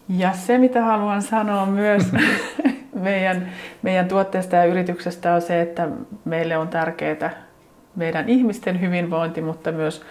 [0.08, 2.12] Ja se, mitä haluan sanoa myös
[2.94, 3.48] meidän,
[3.82, 5.88] meidän tuotteesta ja yrityksestä on se, että
[6.24, 7.45] meille on tärkeää
[7.96, 10.02] meidän ihmisten hyvinvointi, mutta myös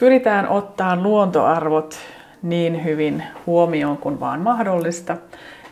[0.00, 1.98] pyritään ottaa luontoarvot
[2.42, 5.16] niin hyvin huomioon kuin vaan mahdollista.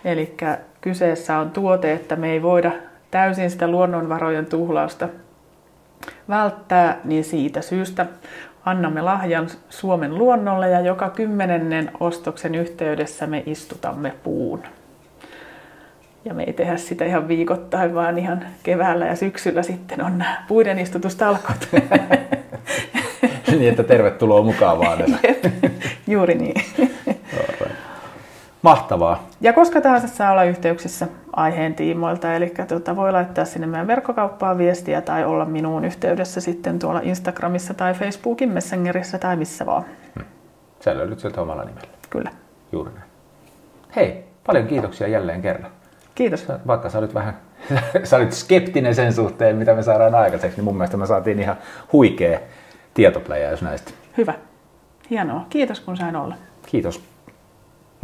[0.04, 0.36] Eli
[0.80, 2.72] kyseessä on tuote, että me ei voida
[3.10, 5.08] täysin sitä luonnonvarojen tuhlausta
[6.28, 8.06] välttää, niin siitä syystä
[8.64, 14.62] annamme lahjan Suomen luonnolle ja joka kymmenennen ostoksen yhteydessä me istutamme puun.
[16.24, 20.44] Ja me ei tehdä sitä ihan viikoittain, vaan ihan keväällä ja syksyllä sitten on nämä
[20.48, 21.68] puiden istutustalkot.
[23.50, 24.98] niin, että tervetuloa mukaan vaan.
[26.06, 26.54] Juuri niin.
[28.62, 29.28] Mahtavaa.
[29.40, 34.58] Ja koska tahansa saa olla yhteyksissä aiheen tiimoilta, eli tuota, voi laittaa sinne meidän verkkokauppaan
[34.58, 39.84] viestiä tai olla minuun yhteydessä sitten tuolla Instagramissa tai Facebookin Messengerissä tai missä vaan.
[40.14, 40.24] Hmm.
[40.80, 41.88] Sä löydyt sieltä omalla nimellä.
[42.10, 42.30] Kyllä.
[42.72, 43.04] Juuri näin.
[43.96, 45.70] Hei, paljon kiitoksia jälleen kerran.
[46.18, 46.46] Kiitos.
[46.66, 47.38] Vaikka sä olit vähän
[48.04, 51.56] sä olit skeptinen sen suhteen, mitä me saadaan aikaiseksi, niin mun mielestä me saatiin ihan
[51.92, 52.38] huikea
[52.94, 53.90] tietopläjäys näistä.
[54.16, 54.34] Hyvä.
[55.10, 55.46] Hienoa.
[55.50, 56.34] Kiitos kun sain olla.
[56.66, 57.00] Kiitos.